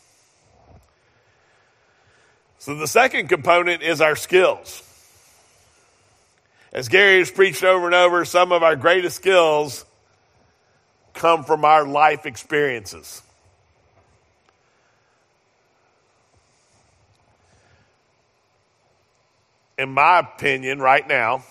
So 2.59 2.75
the 2.75 2.89
second 2.89 3.29
component 3.29 3.83
is 3.83 4.01
our 4.01 4.17
skills. 4.17 4.83
As 6.73 6.89
Gary 6.89 7.19
has 7.19 7.31
preached 7.31 7.65
over 7.65 7.87
and 7.87 7.95
over, 7.95 8.25
some 8.25 8.53
of 8.53 8.63
our 8.63 8.77
greatest 8.77 9.17
skills 9.17 9.85
come 11.15 11.45
from 11.45 11.65
our 11.65 11.87
life 11.87 12.27
experiences. 12.27 13.23
In 19.79 19.91
my 19.91 20.19
opinion, 20.19 20.81
right 20.81 21.07
now, 21.07 21.45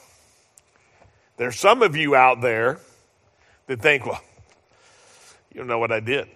there's 1.37 1.57
some 1.57 1.81
of 1.81 1.95
you 1.95 2.15
out 2.15 2.41
there 2.41 2.79
that 3.67 3.81
think, 3.81 4.05
well, 4.05 4.21
you 5.53 5.59
don't 5.59 5.67
know 5.67 5.79
what 5.79 5.93
I 5.93 6.01
did. 6.01 6.27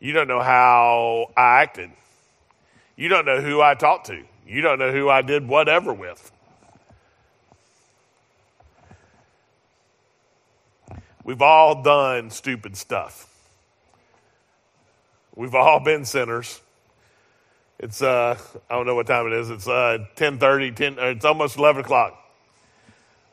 You 0.00 0.12
don't 0.12 0.26
know 0.26 0.42
how 0.42 1.30
I 1.36 1.62
acted. 1.62 1.90
You 3.02 3.08
don't 3.08 3.24
know 3.24 3.40
who 3.40 3.60
I 3.60 3.74
talked 3.74 4.06
to. 4.06 4.22
You 4.46 4.60
don't 4.60 4.78
know 4.78 4.92
who 4.92 5.10
I 5.10 5.22
did 5.22 5.48
whatever 5.48 5.92
with. 5.92 6.30
We've 11.24 11.42
all 11.42 11.82
done 11.82 12.30
stupid 12.30 12.76
stuff. 12.76 13.28
We've 15.34 15.52
all 15.52 15.80
been 15.80 16.04
sinners. 16.04 16.60
It's 17.80 18.02
uh, 18.02 18.38
I 18.70 18.74
don't 18.76 18.86
know 18.86 18.94
what 18.94 19.08
time 19.08 19.26
it 19.26 19.32
is. 19.32 19.50
It's 19.50 19.66
uh, 19.66 20.06
10:30, 20.14 20.76
10, 20.76 20.98
uh, 21.00 21.06
it's 21.06 21.24
almost 21.24 21.58
11 21.58 21.82
o'clock. 21.82 22.16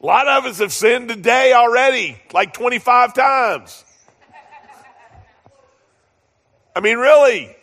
A 0.01 0.03
lot 0.03 0.27
of 0.27 0.45
us 0.45 0.57
have 0.57 0.73
sinned 0.73 1.09
today 1.09 1.53
already, 1.53 2.19
like 2.33 2.53
25 2.53 3.13
times. 3.13 3.85
I 6.75 6.79
mean, 6.79 6.97
really. 6.97 7.55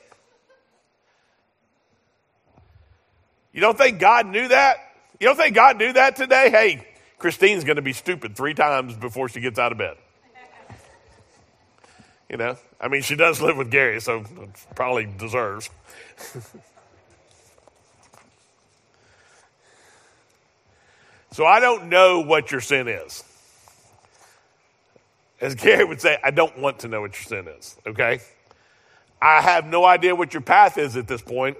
You 3.53 3.61
don't 3.61 3.79
think 3.79 3.99
God 3.99 4.27
knew 4.27 4.49
that? 4.49 4.77
You 5.21 5.29
don't 5.29 5.37
think 5.37 5.55
God 5.55 5.79
knew 5.79 5.93
that 5.93 6.17
today? 6.17 6.51
Hey, 6.51 6.87
Christine's 7.19 7.65
going 7.65 7.77
to 7.77 7.83
be 7.83 7.93
stupid 7.93 8.37
three 8.37 8.55
times 8.55 8.95
before 8.95 9.29
she 9.29 9.41
gets 9.41 9.59
out 9.59 9.73
of 9.73 9.79
bed. 9.79 9.97
You 12.29 12.37
know, 12.37 12.57
I 12.81 12.89
mean, 12.89 13.03
she 13.03 13.15
does 13.15 13.41
live 13.41 13.57
with 13.57 13.71
Gary, 13.71 14.01
so 14.01 14.25
probably 14.75 15.07
deserves. 15.17 15.71
So 21.37 21.45
I 21.45 21.61
don't 21.61 21.91
know 21.91 22.21
what 22.21 22.51
your 22.51 22.63
sin 22.63 22.89
is. 22.89 23.23
As 25.39 25.55
Gary 25.55 25.85
would 25.85 26.01
say, 26.01 26.17
I 26.25 26.31
don't 26.31 26.59
want 26.59 26.79
to 26.79 26.89
know 26.89 27.03
what 27.03 27.13
your 27.13 27.25
sin 27.25 27.47
is, 27.47 27.77
okay? 27.87 28.21
I 29.21 29.43
have 29.43 29.67
no 29.67 29.85
idea 29.85 30.17
what 30.17 30.33
your 30.33 30.41
path 30.41 30.79
is 30.79 30.97
at 30.97 31.07
this 31.07 31.21
point, 31.21 31.59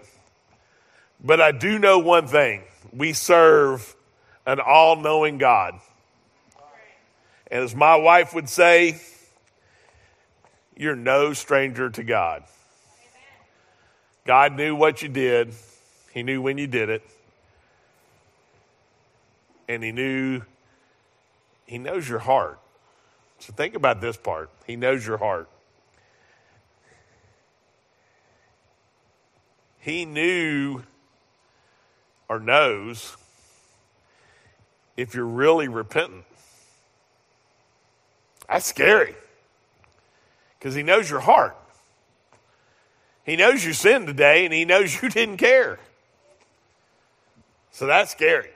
but 1.23 1.41
I 1.41 1.53
do 1.53 1.79
know 1.79 1.99
one 1.99 2.27
thing. 2.27 2.63
We 2.93 3.13
serve 3.13 3.95
an 4.47 4.61
all 4.61 4.97
knowing 4.97 5.39
God. 5.39 5.75
And 7.51 7.63
as 7.63 7.75
my 7.75 7.97
wife 7.97 8.35
would 8.35 8.49
say, 8.49 9.01
you're 10.77 10.97
no 10.97 11.33
stranger 11.33 11.91
to 11.91 12.03
God. 12.03 12.45
God 14.25 14.55
knew 14.55 14.75
what 14.75 15.03
you 15.03 15.09
did, 15.09 15.55
He 16.13 16.23
knew 16.23 16.43
when 16.43 16.59
you 16.59 16.67
did 16.67 16.91
it 16.91 17.03
and 19.69 19.83
he 19.83 19.93
knew, 19.93 20.43
he 21.67 21.79
knows 21.79 22.09
your 22.09 22.19
heart. 22.19 22.61
So 23.39 23.53
think 23.53 23.75
about 23.75 24.01
this 24.01 24.17
part. 24.17 24.51
He 24.67 24.77
knows 24.77 25.07
your 25.07 25.19
heart. 25.19 25.49
He 29.79 30.05
knew 30.05 30.83
or 32.29 32.39
knows 32.39 33.17
if 34.97 35.15
you're 35.15 35.27
really 35.27 35.69
repentant. 35.69 36.25
That's 38.49 38.67
scary 38.67 39.15
because 40.59 40.75
he 40.75 40.83
knows 40.83 41.11
your 41.11 41.21
heart. 41.21 41.57
He 43.25 43.37
knows 43.37 43.65
you 43.65 43.73
sinned 43.73 44.07
today 44.07 44.45
and 44.45 44.55
he 44.55 44.65
knows 44.65 45.03
you 45.03 45.09
didn't 45.09 45.39
care. 45.39 45.79
So 47.73 47.87
that's 47.87 48.11
scary. 48.11 48.51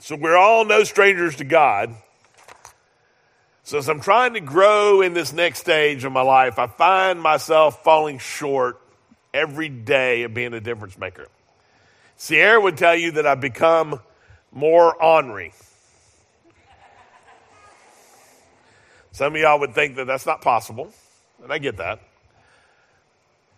So 0.00 0.16
we're 0.16 0.36
all 0.36 0.64
no 0.64 0.82
strangers 0.82 1.36
to 1.36 1.44
God. 1.44 1.94
So 3.62 3.78
as 3.78 3.88
I'm 3.88 4.00
trying 4.00 4.34
to 4.34 4.40
grow 4.40 5.00
in 5.00 5.14
this 5.14 5.32
next 5.32 5.60
stage 5.60 6.04
of 6.04 6.12
my 6.12 6.22
life, 6.22 6.58
I 6.58 6.66
find 6.66 7.22
myself 7.22 7.84
falling 7.84 8.18
short 8.18 8.80
every 9.34 9.68
day 9.68 10.22
of 10.22 10.34
being 10.34 10.52
a 10.54 10.60
difference 10.60 10.98
maker. 10.98 11.26
Sierra 12.16 12.60
would 12.60 12.76
tell 12.76 12.94
you 12.94 13.12
that 13.12 13.26
I've 13.26 13.40
become 13.40 14.00
more 14.52 14.94
ornery. 15.02 15.52
Some 19.12 19.34
of 19.34 19.40
y'all 19.40 19.60
would 19.60 19.74
think 19.74 19.96
that 19.96 20.06
that's 20.06 20.24
not 20.24 20.40
possible, 20.40 20.92
and 21.42 21.52
I 21.52 21.58
get 21.58 21.76
that. 21.78 22.00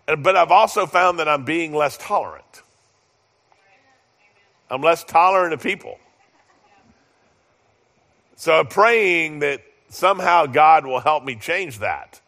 But 0.06 0.36
I've 0.36 0.50
also 0.50 0.86
found 0.86 1.18
that 1.20 1.28
I'm 1.28 1.44
being 1.44 1.72
less 1.72 1.96
tolerant. 1.96 2.62
I'm 4.70 4.82
less 4.82 5.04
tolerant 5.04 5.54
of 5.54 5.62
people. 5.62 5.98
So 8.36 8.58
I'm 8.58 8.66
praying 8.66 9.38
that 9.40 9.62
somehow 9.88 10.46
God 10.46 10.84
will 10.84 11.00
help 11.00 11.24
me 11.24 11.36
change 11.36 11.78
that. 11.78 12.20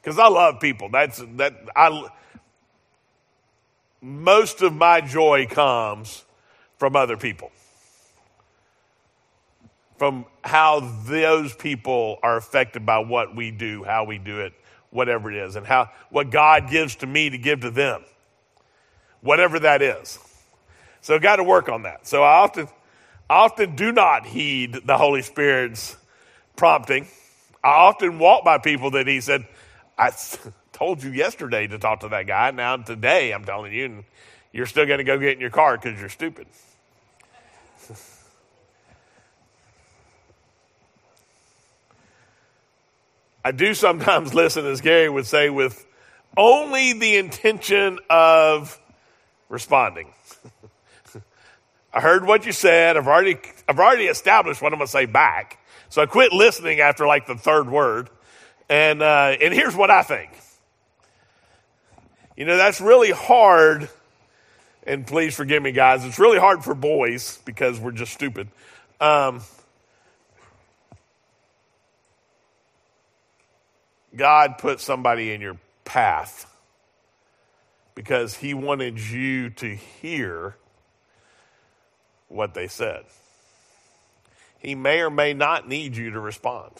Because 0.00 0.18
I 0.18 0.28
love 0.28 0.60
people. 0.60 0.88
That's 0.88 1.22
that 1.36 1.54
I 1.76 2.08
most 4.04 4.60
of 4.60 4.74
my 4.74 5.00
joy 5.00 5.46
comes 5.46 6.24
from 6.76 6.94
other 6.94 7.16
people. 7.16 7.50
From 9.96 10.26
how 10.42 10.80
those 11.06 11.54
people 11.54 12.18
are 12.22 12.36
affected 12.36 12.84
by 12.84 12.98
what 12.98 13.34
we 13.34 13.50
do, 13.50 13.82
how 13.82 14.04
we 14.04 14.18
do 14.18 14.40
it, 14.40 14.52
whatever 14.90 15.30
it 15.30 15.38
is, 15.38 15.56
and 15.56 15.66
how 15.66 15.90
what 16.10 16.30
God 16.30 16.68
gives 16.68 16.96
to 16.96 17.06
me 17.06 17.30
to 17.30 17.38
give 17.38 17.60
to 17.60 17.70
them. 17.70 18.04
Whatever 19.22 19.58
that 19.60 19.80
is. 19.80 20.18
So 21.00 21.18
got 21.18 21.36
to 21.36 21.44
work 21.44 21.70
on 21.70 21.84
that. 21.84 22.06
So 22.06 22.22
I 22.22 22.40
often 22.40 22.68
I 23.30 23.36
often 23.36 23.74
do 23.74 23.90
not 23.90 24.26
heed 24.26 24.80
the 24.84 24.98
Holy 24.98 25.22
Spirit's 25.22 25.96
prompting. 26.56 27.06
I 27.62 27.70
often 27.70 28.18
walk 28.18 28.44
by 28.44 28.58
people 28.58 28.90
that 28.90 29.06
He 29.06 29.22
said, 29.22 29.46
I 29.96 30.12
told 30.74 31.02
you 31.02 31.10
yesterday 31.10 31.66
to 31.66 31.78
talk 31.78 32.00
to 32.00 32.08
that 32.08 32.26
guy. 32.26 32.50
Now 32.50 32.76
today 32.76 33.32
I'm 33.32 33.44
telling 33.44 33.72
you, 33.72 34.04
you're 34.52 34.66
still 34.66 34.84
going 34.86 34.98
to 34.98 35.04
go 35.04 35.18
get 35.18 35.32
in 35.32 35.40
your 35.40 35.48
car 35.50 35.78
because 35.78 35.98
you're 35.98 36.10
stupid. 36.10 36.46
I 43.44 43.52
do 43.52 43.74
sometimes 43.74 44.34
listen, 44.42 44.66
as 44.66 44.80
Gary 44.80 45.08
would 45.08 45.26
say, 45.26 45.48
with 45.50 45.86
only 46.36 46.92
the 46.92 47.16
intention 47.16 47.98
of 48.10 48.80
responding. 49.48 50.12
I 51.92 52.00
heard 52.00 52.26
what 52.26 52.46
you 52.46 52.52
said. 52.52 52.96
I've 52.96 53.06
already, 53.06 53.38
I've 53.68 53.78
already 53.78 54.06
established 54.06 54.60
what 54.60 54.72
I'm 54.72 54.78
going 54.78 54.88
to 54.88 54.92
say 54.92 55.06
back. 55.06 55.58
So 55.88 56.02
I 56.02 56.06
quit 56.06 56.32
listening 56.32 56.80
after 56.80 57.06
like 57.06 57.26
the 57.26 57.36
third 57.36 57.70
word. 57.70 58.10
And, 58.68 59.02
uh, 59.02 59.36
and 59.40 59.54
here's 59.54 59.76
what 59.76 59.90
I 59.90 60.02
think. 60.02 60.30
You 62.36 62.44
know, 62.44 62.56
that's 62.56 62.80
really 62.80 63.10
hard. 63.10 63.88
And 64.86 65.06
please 65.06 65.34
forgive 65.34 65.62
me, 65.62 65.72
guys. 65.72 66.04
It's 66.04 66.18
really 66.18 66.38
hard 66.38 66.64
for 66.64 66.74
boys 66.74 67.38
because 67.44 67.80
we're 67.80 67.92
just 67.92 68.12
stupid. 68.12 68.48
Um, 69.00 69.40
God 74.14 74.58
put 74.58 74.80
somebody 74.80 75.32
in 75.32 75.40
your 75.40 75.58
path 75.84 76.50
because 77.94 78.36
he 78.36 78.54
wanted 78.54 79.00
you 79.00 79.50
to 79.50 79.74
hear 79.74 80.56
what 82.28 82.54
they 82.54 82.66
said. 82.66 83.04
He 84.58 84.74
may 84.74 85.00
or 85.00 85.10
may 85.10 85.34
not 85.34 85.68
need 85.68 85.96
you 85.96 86.10
to 86.10 86.20
respond. 86.20 86.72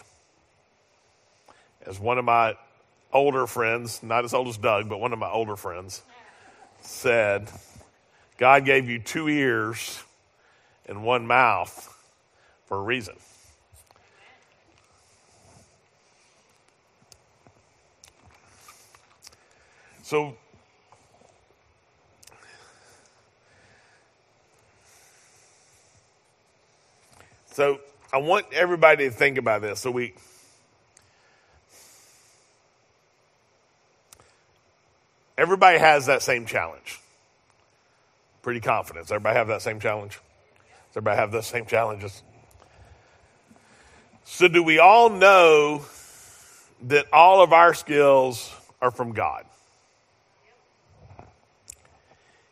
As 1.86 2.00
one 2.00 2.18
of 2.18 2.24
my 2.24 2.56
older 3.14 3.46
friends, 3.46 4.02
not 4.02 4.24
as 4.24 4.34
old 4.34 4.48
as 4.48 4.58
Doug, 4.58 4.88
but 4.88 5.00
one 5.00 5.12
of 5.12 5.18
my 5.18 5.30
older 5.30 5.56
friends, 5.56 6.02
said, 6.80 7.50
God 8.36 8.66
gave 8.66 8.90
you 8.90 8.98
two 8.98 9.28
ears 9.28 10.02
and 10.86 11.02
one 11.04 11.26
mouth 11.26 11.90
for 12.66 12.76
a 12.76 12.82
reason. 12.82 13.14
So 20.02 20.36
So 27.54 27.78
I 28.12 28.18
want 28.18 28.46
everybody 28.52 29.04
to 29.04 29.12
think 29.12 29.38
about 29.38 29.62
this. 29.62 29.78
So 29.78 29.92
we. 29.92 30.14
Everybody 35.36 35.78
has 35.78 36.06
that 36.06 36.22
same 36.22 36.46
challenge. 36.46 37.00
Pretty 38.42 38.60
confident. 38.60 39.06
Does 39.06 39.12
everybody 39.12 39.36
have 39.36 39.48
that 39.48 39.62
same 39.62 39.80
challenge? 39.80 40.12
Does 40.12 40.98
everybody 40.98 41.16
have 41.16 41.32
those 41.32 41.46
same 41.46 41.66
challenges? 41.66 42.22
So, 44.24 44.48
do 44.48 44.62
we 44.62 44.78
all 44.78 45.10
know 45.10 45.84
that 46.82 47.06
all 47.12 47.42
of 47.42 47.52
our 47.52 47.74
skills 47.74 48.54
are 48.80 48.90
from 48.90 49.12
God? 49.12 49.44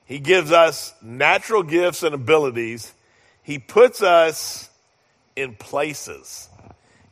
He 0.05 0.19
gives 0.19 0.53
us 0.53 0.93
natural 1.01 1.63
gifts 1.63 2.03
and 2.03 2.15
abilities. 2.15 2.93
He 3.43 3.59
puts 3.59 4.03
us 4.03 4.69
in 5.37 5.55
places, 5.55 6.49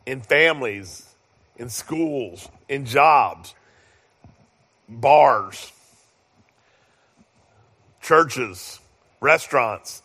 in 0.05 0.21
families, 0.21 1.07
in 1.57 1.71
schools, 1.71 2.49
in 2.69 2.85
jobs, 2.85 3.55
bars, 4.91 5.73
churches, 8.03 8.81
restaurants. 9.21 10.03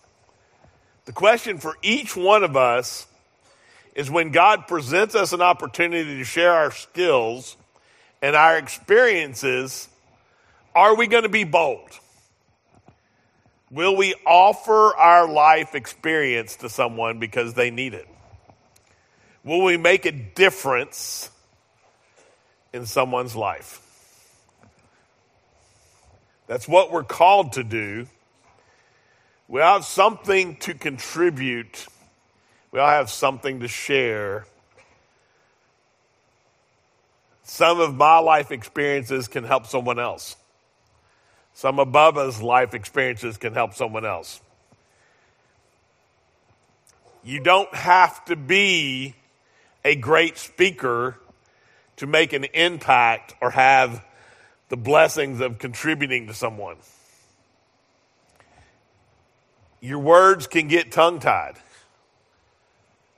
The 1.06 1.12
question 1.12 1.58
for 1.58 1.76
each 1.82 2.16
one 2.16 2.44
of 2.44 2.56
us 2.56 3.08
is 3.96 4.10
when 4.12 4.32
God 4.32 4.68
presents 4.68 5.16
us 5.16 5.34
an 5.34 5.42
opportunity 5.42 6.18
to 6.18 6.24
share 6.24 6.52
our 6.52 6.72
skills 6.72 7.58
and 8.22 8.36
our 8.36 8.58
experiences, 8.58 9.88
are 10.74 10.96
we 10.96 11.08
going 11.08 11.24
to 11.24 11.30
be 11.30 11.44
bold? 11.44 11.90
Will 13.72 13.96
we 13.96 14.14
offer 14.26 14.96
our 14.96 15.28
life 15.28 15.76
experience 15.76 16.58
to 16.58 16.70
someone 16.70 17.20
because 17.20 17.54
they 17.56 17.72
need 17.72 17.94
it? 17.94 18.08
Will 19.44 19.64
we 19.64 19.78
make 19.78 20.06
a 20.06 20.12
difference 20.12 21.30
in 22.74 22.86
someone's 22.86 23.36
life? 23.36 23.85
That's 26.48 26.68
what 26.68 26.92
we're 26.92 27.04
called 27.04 27.54
to 27.54 27.64
do. 27.64 28.08
We 29.48 29.62
all 29.62 29.74
have 29.74 29.86
something 29.86 30.58
to 30.58 30.74
contribute. 30.74 31.88
We 32.72 32.80
all 32.80 32.90
have 32.90 33.10
something 33.10 33.60
to 33.62 33.68
share. 33.68 34.46
Some 37.44 37.80
of 37.80 37.96
my 37.96 38.18
life 38.20 38.52
experiences 38.52 39.28
can 39.28 39.44
help 39.44 39.68
someone 39.68 40.00
else. 40.00 40.36
Some 41.54 41.80
of 41.80 41.90
Bubba's 41.90 42.42
life 42.42 42.74
experiences 42.74 43.38
can 43.38 43.54
help 43.54 43.74
someone 43.76 44.06
else. 44.06 44.42
You 47.24 47.40
don't 47.40 47.74
have 47.74 48.24
to 48.26 48.36
be 48.36 49.16
a 49.84 49.96
great 49.96 50.38
speaker 50.38 51.18
to 51.98 52.08
make 52.08 52.34
an 52.34 52.44
impact 52.54 53.36
or 53.42 53.52
have 53.52 54.04
the 54.70 54.78
blessings 54.78 55.42
of 55.42 55.60
contributing 55.60 56.28
to 56.28 56.34
someone. 56.34 56.78
Your 59.82 60.00
words 60.00 60.48
can 60.48 60.68
get 60.68 60.92
tongue 60.92 61.20
tied. 61.20 61.56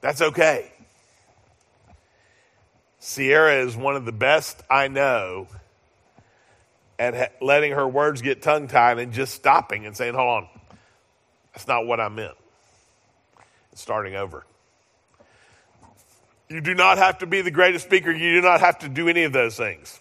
That's 0.02 0.22
okay. 0.22 0.72
Sierra 3.00 3.64
is 3.64 3.76
one 3.76 3.96
of 3.96 4.06
the 4.06 4.12
best 4.12 4.62
I 4.70 4.90
know 4.90 5.48
at 7.00 7.42
letting 7.42 7.74
her 7.74 7.88
words 7.88 8.22
get 8.22 8.42
tongue 8.42 8.68
tied 8.68 9.00
and 9.00 9.14
just 9.14 9.34
stopping 9.34 9.86
and 9.86 9.96
saying, 9.96 10.14
hold 10.14 10.44
on, 10.44 10.48
that's 11.54 11.68
not 11.68 11.86
what 11.86 12.00
I 12.00 12.10
meant. 12.10 12.36
And 13.72 13.80
starting 13.80 14.16
over. 14.16 14.46
You 16.50 16.62
do 16.62 16.74
not 16.74 16.98
have 16.98 17.20
to 17.20 17.28
be 17.28 17.42
the 17.42 17.52
greatest 17.52 17.86
speaker. 17.86 18.12
You 18.12 18.42
do 18.42 18.42
not 18.42 18.62
have 18.62 18.80
to 18.80 18.90
do 18.90 19.08
any 19.08 19.24
of 19.24 19.34
those 19.34 19.56
things. 19.56 20.00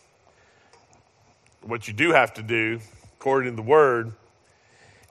What 1.66 1.88
you 1.88 1.94
do 1.94 2.12
have 2.12 2.34
to 2.34 2.42
do, 2.42 2.78
according 3.18 3.52
to 3.52 3.56
the 3.56 3.68
word, 3.68 4.12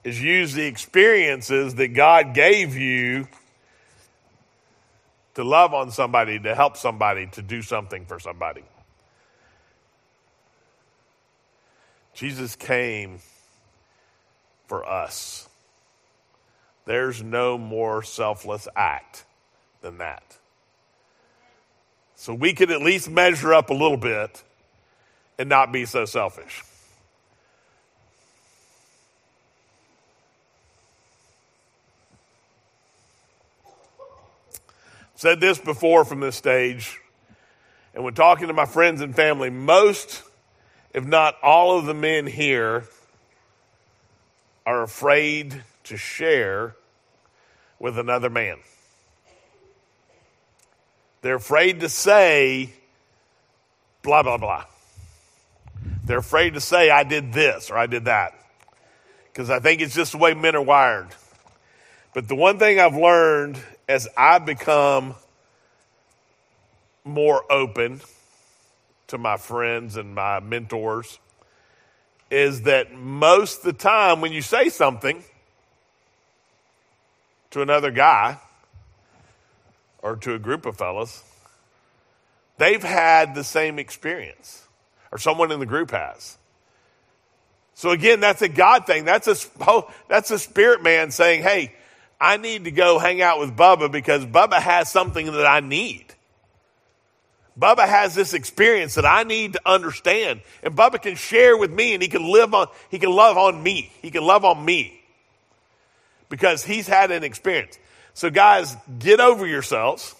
is 0.04 0.22
use 0.22 0.54
the 0.54 0.64
experiences 0.64 1.74
that 1.74 1.88
God 1.88 2.32
gave 2.32 2.74
you 2.74 3.28
to 5.34 5.44
love 5.44 5.74
on 5.74 5.90
somebody, 5.90 6.38
to 6.38 6.54
help 6.54 6.78
somebody, 6.78 7.26
to 7.32 7.42
do 7.42 7.60
something 7.60 8.06
for 8.06 8.18
somebody. 8.18 8.62
Jesus 12.14 12.56
came 12.56 13.18
for 14.66 14.88
us. 14.88 15.46
There's 16.86 17.22
no 17.22 17.58
more 17.58 18.02
selfless 18.02 18.66
act 18.74 19.26
than 19.82 19.98
that. 19.98 20.38
So 22.14 22.32
we 22.32 22.54
could 22.54 22.70
at 22.70 22.80
least 22.80 23.10
measure 23.10 23.52
up 23.52 23.68
a 23.68 23.74
little 23.74 23.98
bit 23.98 24.42
and 25.38 25.48
not 25.48 25.72
be 25.72 25.84
so 25.84 26.04
selfish. 26.04 26.62
Said 35.14 35.40
this 35.40 35.58
before 35.58 36.04
from 36.04 36.20
this 36.20 36.36
stage, 36.36 37.00
and 37.94 38.04
when 38.04 38.12
talking 38.12 38.48
to 38.48 38.52
my 38.52 38.66
friends 38.66 39.00
and 39.00 39.16
family, 39.16 39.48
most, 39.48 40.22
if 40.92 41.06
not 41.06 41.36
all 41.42 41.78
of 41.78 41.86
the 41.86 41.94
men 41.94 42.26
here, 42.26 42.84
are 44.66 44.82
afraid 44.82 45.62
to 45.84 45.96
share 45.96 46.76
with 47.78 47.98
another 47.98 48.28
man. 48.28 48.58
They're 51.22 51.36
afraid 51.36 51.80
to 51.80 51.88
say, 51.88 52.70
blah, 54.02 54.22
blah, 54.22 54.36
blah. 54.36 54.64
They're 56.06 56.18
afraid 56.18 56.54
to 56.54 56.60
say, 56.60 56.88
I 56.88 57.02
did 57.02 57.32
this 57.32 57.68
or 57.68 57.76
I 57.76 57.86
did 57.86 58.04
that. 58.04 58.32
Because 59.24 59.50
I 59.50 59.58
think 59.58 59.80
it's 59.80 59.94
just 59.94 60.12
the 60.12 60.18
way 60.18 60.34
men 60.34 60.54
are 60.54 60.62
wired. 60.62 61.08
But 62.14 62.28
the 62.28 62.36
one 62.36 62.60
thing 62.60 62.78
I've 62.78 62.94
learned 62.94 63.58
as 63.88 64.08
I 64.16 64.38
become 64.38 65.16
more 67.04 67.44
open 67.52 68.00
to 69.08 69.18
my 69.18 69.36
friends 69.36 69.96
and 69.96 70.14
my 70.14 70.38
mentors 70.38 71.18
is 72.30 72.62
that 72.62 72.94
most 72.94 73.64
the 73.64 73.72
time 73.72 74.20
when 74.20 74.32
you 74.32 74.42
say 74.42 74.68
something 74.68 75.24
to 77.50 77.62
another 77.62 77.90
guy 77.90 78.38
or 80.02 80.14
to 80.16 80.34
a 80.34 80.38
group 80.38 80.66
of 80.66 80.76
fellas, 80.76 81.24
they've 82.58 82.82
had 82.82 83.34
the 83.34 83.44
same 83.44 83.80
experience 83.80 84.65
or 85.16 85.18
someone 85.18 85.50
in 85.50 85.60
the 85.60 85.66
group 85.66 85.92
has. 85.92 86.36
So 87.72 87.88
again, 87.90 88.20
that's 88.20 88.42
a 88.42 88.50
God 88.50 88.86
thing. 88.86 89.06
That's 89.06 89.26
a, 89.28 89.36
oh, 89.66 89.90
that's 90.08 90.30
a 90.30 90.38
spirit 90.38 90.82
man 90.82 91.10
saying, 91.10 91.42
Hey, 91.42 91.74
I 92.20 92.36
need 92.36 92.64
to 92.64 92.70
go 92.70 92.98
hang 92.98 93.22
out 93.22 93.40
with 93.40 93.56
Bubba 93.56 93.90
because 93.90 94.26
Bubba 94.26 94.60
has 94.60 94.90
something 94.90 95.24
that 95.24 95.46
I 95.46 95.60
need. 95.60 96.04
Bubba 97.58 97.88
has 97.88 98.14
this 98.14 98.34
experience 98.34 98.96
that 98.96 99.06
I 99.06 99.22
need 99.22 99.54
to 99.54 99.60
understand. 99.64 100.42
And 100.62 100.76
Bubba 100.76 101.00
can 101.00 101.14
share 101.14 101.56
with 101.56 101.72
me 101.72 101.94
and 101.94 102.02
he 102.02 102.10
can 102.10 102.30
live 102.30 102.52
on, 102.52 102.66
he 102.90 102.98
can 102.98 103.10
love 103.10 103.38
on 103.38 103.62
me. 103.62 103.90
He 104.02 104.10
can 104.10 104.22
love 104.22 104.44
on 104.44 104.62
me 104.62 105.02
because 106.28 106.62
he's 106.62 106.86
had 106.86 107.10
an 107.10 107.24
experience. 107.24 107.78
So 108.12 108.28
guys, 108.28 108.76
get 108.98 109.18
over 109.18 109.46
yourselves. 109.46 110.14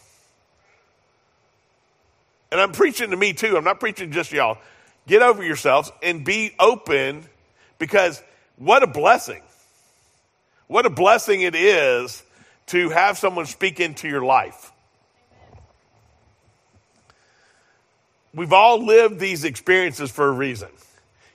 And 2.51 2.61
I'm 2.63 2.73
preaching 2.73 3.11
to 3.11 3.17
me 3.19 3.35
too. 3.35 3.59
I'm 3.59 3.65
not 3.65 3.81
preaching 3.81 4.13
just 4.13 4.33
y'all. 4.33 4.57
Get 5.07 5.23
over 5.23 5.43
yourselves 5.43 5.93
and 6.03 6.25
be 6.25 6.55
open 6.59 7.25
because 7.79 8.23
what 8.57 8.83
a 8.83 8.87
blessing. 8.87 9.43
What 10.67 10.87
a 10.87 10.91
blessing 10.91 11.43
it 11.43 11.55
is 11.55 12.23
to 12.67 12.89
have 12.91 13.17
someone 13.17 13.47
speak 13.47 13.79
into 13.79 14.09
your 14.09 14.23
life. 14.23 14.73
We've 18.35 18.53
all 18.53 18.85
lived 18.85 19.19
these 19.19 19.45
experiences 19.45 20.11
for 20.11 20.27
a 20.27 20.31
reason. 20.31 20.69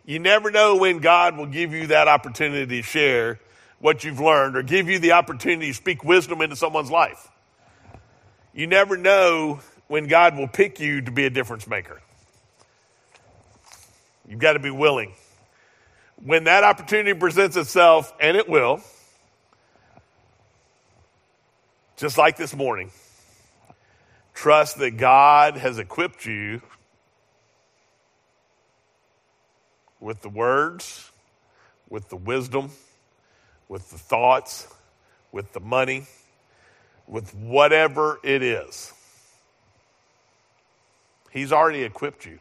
You 0.05 0.19
never 0.19 0.51
know 0.51 0.75
when 0.75 0.99
God 0.99 1.37
will 1.37 1.45
give 1.45 1.73
you 1.73 1.87
that 1.87 2.07
opportunity 2.07 2.81
to 2.81 2.83
share 2.83 3.39
what 3.79 4.03
you've 4.03 4.19
learned 4.19 4.55
or 4.55 4.63
give 4.63 4.89
you 4.89 4.99
the 4.99 5.13
opportunity 5.13 5.69
to 5.69 5.73
speak 5.73 6.03
wisdom 6.03 6.41
into 6.41 6.55
someone's 6.55 6.91
life. 6.91 7.29
You 8.53 8.67
never 8.67 8.97
know 8.97 9.61
when 9.87 10.07
God 10.07 10.37
will 10.37 10.47
pick 10.47 10.79
you 10.79 11.01
to 11.01 11.11
be 11.11 11.25
a 11.25 11.29
difference 11.29 11.67
maker. 11.67 12.01
You've 14.31 14.39
got 14.39 14.53
to 14.53 14.59
be 14.59 14.71
willing. 14.71 15.11
When 16.23 16.45
that 16.45 16.63
opportunity 16.63 17.13
presents 17.13 17.57
itself, 17.57 18.13
and 18.17 18.37
it 18.37 18.47
will, 18.47 18.79
just 21.97 22.17
like 22.17 22.37
this 22.37 22.55
morning, 22.55 22.91
trust 24.33 24.77
that 24.77 24.91
God 24.91 25.57
has 25.57 25.79
equipped 25.79 26.25
you 26.25 26.61
with 29.99 30.21
the 30.21 30.29
words, 30.29 31.11
with 31.89 32.07
the 32.07 32.15
wisdom, 32.15 32.71
with 33.67 33.91
the 33.91 33.97
thoughts, 33.97 34.65
with 35.33 35.51
the 35.51 35.59
money, 35.59 36.05
with 37.05 37.35
whatever 37.35 38.17
it 38.23 38.41
is. 38.41 38.93
He's 41.31 41.51
already 41.51 41.83
equipped 41.83 42.25
you. 42.25 42.39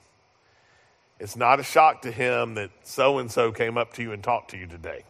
It's 1.20 1.36
not 1.36 1.60
a 1.60 1.62
shock 1.62 2.02
to 2.02 2.10
him 2.10 2.54
that 2.54 2.70
so 2.82 3.18
and 3.18 3.30
so 3.30 3.52
came 3.52 3.76
up 3.76 3.92
to 3.94 4.02
you 4.02 4.12
and 4.12 4.24
talked 4.24 4.52
to 4.52 4.56
you 4.56 4.66
today. 4.66 5.04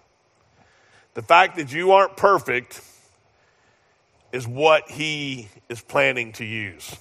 The 1.14 1.22
fact 1.22 1.56
that 1.56 1.72
you 1.72 1.92
aren't 1.92 2.16
perfect 2.16 2.80
is 4.32 4.46
what 4.46 4.90
he 4.90 5.48
is 5.68 5.80
planning 5.80 6.32
to 6.32 6.44
use. 6.44 6.96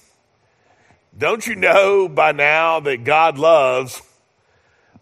Don't 1.16 1.44
you 1.44 1.56
know 1.56 2.08
by 2.08 2.30
now 2.30 2.78
that 2.80 3.02
God 3.02 3.36
loves 3.36 4.00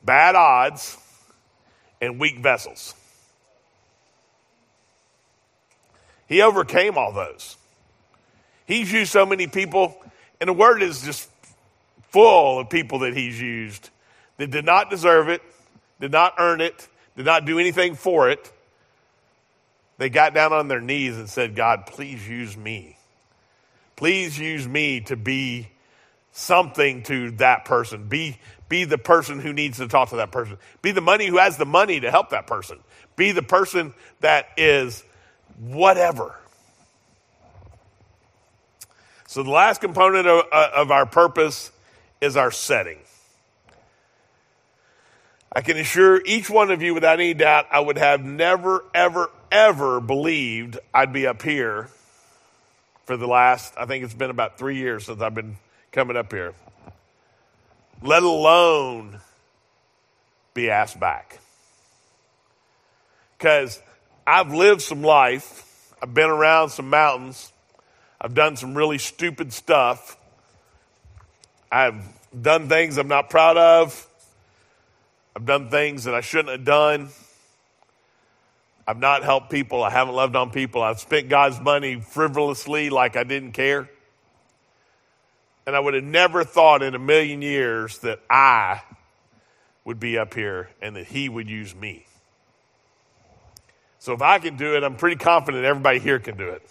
bad 0.02 0.34
odds 0.34 0.96
and 2.00 2.18
weak 2.18 2.38
vessels? 2.38 2.94
He 6.26 6.40
overcame 6.40 6.96
all 6.96 7.12
those. 7.12 7.58
He's 8.64 8.90
used 8.90 9.12
so 9.12 9.26
many 9.26 9.46
people, 9.48 10.02
and 10.40 10.48
the 10.48 10.54
word 10.54 10.82
is 10.82 11.02
just 11.02 11.28
full 12.10 12.60
of 12.60 12.70
people 12.70 13.00
that 13.00 13.14
he's 13.14 13.38
used 13.38 13.90
that 14.38 14.50
did 14.50 14.64
not 14.64 14.90
deserve 14.90 15.28
it, 15.28 15.42
did 16.00 16.10
not 16.12 16.34
earn 16.38 16.60
it, 16.60 16.88
did 17.16 17.26
not 17.26 17.44
do 17.44 17.58
anything 17.58 17.94
for 17.94 18.30
it 18.30 18.52
they 19.98 20.08
got 20.08 20.32
down 20.32 20.52
on 20.52 20.68
their 20.68 20.80
knees 20.80 21.16
and 21.18 21.28
said, 21.28 21.54
God, 21.56 21.86
please 21.86 22.26
use 22.26 22.56
me. 22.56 22.96
Please 23.96 24.38
use 24.38 24.66
me 24.66 25.00
to 25.02 25.16
be 25.16 25.68
something 26.30 27.02
to 27.04 27.32
that 27.32 27.64
person. 27.64 28.06
Be, 28.08 28.38
be 28.68 28.84
the 28.84 28.96
person 28.96 29.40
who 29.40 29.52
needs 29.52 29.78
to 29.78 29.88
talk 29.88 30.10
to 30.10 30.16
that 30.16 30.30
person. 30.30 30.56
Be 30.82 30.92
the 30.92 31.00
money 31.00 31.26
who 31.26 31.38
has 31.38 31.56
the 31.56 31.66
money 31.66 31.98
to 31.98 32.12
help 32.12 32.30
that 32.30 32.46
person. 32.46 32.78
Be 33.16 33.32
the 33.32 33.42
person 33.42 33.92
that 34.20 34.46
is 34.56 35.02
whatever. 35.58 36.38
So, 39.26 39.42
the 39.42 39.50
last 39.50 39.80
component 39.80 40.26
of, 40.26 40.44
of 40.52 40.90
our 40.90 41.04
purpose 41.04 41.72
is 42.20 42.36
our 42.36 42.52
setting. 42.52 42.98
I 45.52 45.62
can 45.62 45.78
assure 45.78 46.20
each 46.24 46.50
one 46.50 46.70
of 46.70 46.82
you 46.82 46.94
without 46.94 47.20
any 47.20 47.34
doubt, 47.34 47.66
I 47.70 47.80
would 47.80 47.96
have 47.98 48.22
never, 48.22 48.84
ever, 48.92 49.30
ever 49.50 50.00
believed 50.00 50.78
I'd 50.92 51.12
be 51.12 51.26
up 51.26 51.42
here 51.42 51.88
for 53.06 53.16
the 53.16 53.26
last, 53.26 53.72
I 53.78 53.86
think 53.86 54.04
it's 54.04 54.12
been 54.12 54.28
about 54.28 54.58
three 54.58 54.76
years 54.76 55.06
since 55.06 55.22
I've 55.22 55.34
been 55.34 55.56
coming 55.92 56.16
up 56.16 56.30
here, 56.30 56.52
let 58.02 58.22
alone 58.22 59.20
be 60.52 60.68
asked 60.68 61.00
back. 61.00 61.38
Because 63.38 63.80
I've 64.26 64.52
lived 64.52 64.82
some 64.82 65.02
life, 65.02 65.94
I've 66.02 66.12
been 66.12 66.28
around 66.28 66.68
some 66.68 66.90
mountains, 66.90 67.50
I've 68.20 68.34
done 68.34 68.56
some 68.56 68.74
really 68.76 68.98
stupid 68.98 69.54
stuff, 69.54 70.18
I've 71.72 72.04
done 72.38 72.68
things 72.68 72.98
I'm 72.98 73.08
not 73.08 73.30
proud 73.30 73.56
of, 73.56 74.06
I've 75.38 75.46
done 75.46 75.68
things 75.70 76.02
that 76.02 76.16
I 76.16 76.20
shouldn't 76.20 76.48
have 76.48 76.64
done. 76.64 77.10
I've 78.88 78.98
not 78.98 79.22
helped 79.22 79.50
people. 79.50 79.84
I 79.84 79.90
haven't 79.90 80.16
loved 80.16 80.34
on 80.34 80.50
people. 80.50 80.82
I've 80.82 80.98
spent 80.98 81.28
God's 81.28 81.60
money 81.60 82.00
frivolously 82.00 82.90
like 82.90 83.14
I 83.16 83.22
didn't 83.22 83.52
care. 83.52 83.88
And 85.64 85.76
I 85.76 85.78
would 85.78 85.94
have 85.94 86.02
never 86.02 86.42
thought 86.42 86.82
in 86.82 86.96
a 86.96 86.98
million 86.98 87.40
years 87.40 87.98
that 87.98 88.18
I 88.28 88.82
would 89.84 90.00
be 90.00 90.18
up 90.18 90.34
here 90.34 90.70
and 90.82 90.96
that 90.96 91.06
He 91.06 91.28
would 91.28 91.48
use 91.48 91.72
me. 91.72 92.04
So 94.00 94.14
if 94.14 94.22
I 94.22 94.40
can 94.40 94.56
do 94.56 94.74
it, 94.74 94.82
I'm 94.82 94.96
pretty 94.96 95.18
confident 95.18 95.64
everybody 95.64 96.00
here 96.00 96.18
can 96.18 96.36
do 96.36 96.48
it. 96.48 96.68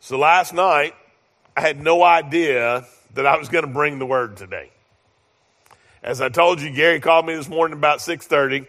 So 0.00 0.18
last 0.18 0.52
night, 0.52 0.94
I 1.56 1.60
had 1.60 1.80
no 1.80 2.02
idea 2.02 2.86
that 3.14 3.26
I 3.26 3.36
was 3.36 3.48
going 3.48 3.64
to 3.64 3.70
bring 3.70 3.98
the 3.98 4.06
word 4.06 4.36
today. 4.36 4.70
As 6.02 6.20
I 6.20 6.28
told 6.28 6.60
you, 6.60 6.70
Gary 6.70 7.00
called 7.00 7.26
me 7.26 7.34
this 7.34 7.48
morning 7.48 7.78
about 7.78 8.00
6:30. 8.00 8.66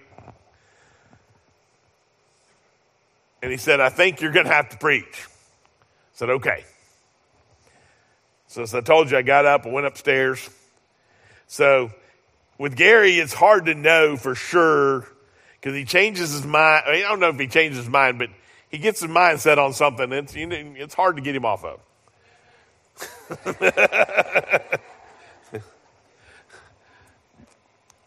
And 3.42 3.52
he 3.52 3.58
said, 3.58 3.80
"I 3.80 3.90
think 3.90 4.22
you're 4.22 4.32
going 4.32 4.46
to 4.46 4.54
have 4.54 4.70
to 4.70 4.78
preach." 4.78 5.26
I 5.26 6.14
said, 6.14 6.30
"Okay." 6.30 6.64
So 8.48 8.62
as 8.62 8.74
I 8.74 8.82
told 8.82 9.12
you, 9.12 9.18
I 9.18 9.22
got 9.22 9.46
up 9.46 9.66
and 9.66 9.74
went 9.74 9.86
upstairs. 9.86 10.50
So 11.48 11.92
with 12.58 12.76
Gary, 12.76 13.20
it's 13.20 13.34
hard 13.34 13.66
to 13.66 13.76
know 13.76 14.16
for 14.16 14.34
sure 14.34 15.08
because 15.60 15.76
he 15.76 15.84
changes 15.84 16.32
his 16.32 16.46
mind. 16.46 16.84
I, 16.88 16.92
mean, 16.94 17.06
I, 17.06 17.10
don't 17.10 17.20
know 17.20 17.30
if 17.30 17.40
he 17.40 17.48
changes 17.48 17.80
his 17.80 17.90
mind, 17.90 18.18
but 18.18 18.30
he 18.70 18.78
gets 18.78 19.02
his 19.02 19.12
mindset 19.12 19.58
on 19.58 19.74
something. 19.74 20.12
It's, 20.12 20.36
you 20.36 20.48
know, 20.48 20.56
it's 20.78 20.94
hard 20.94 21.18
to 21.18 21.22
get 21.22 21.36
him 21.36 21.44
off 21.44 21.66
of. 21.66 21.80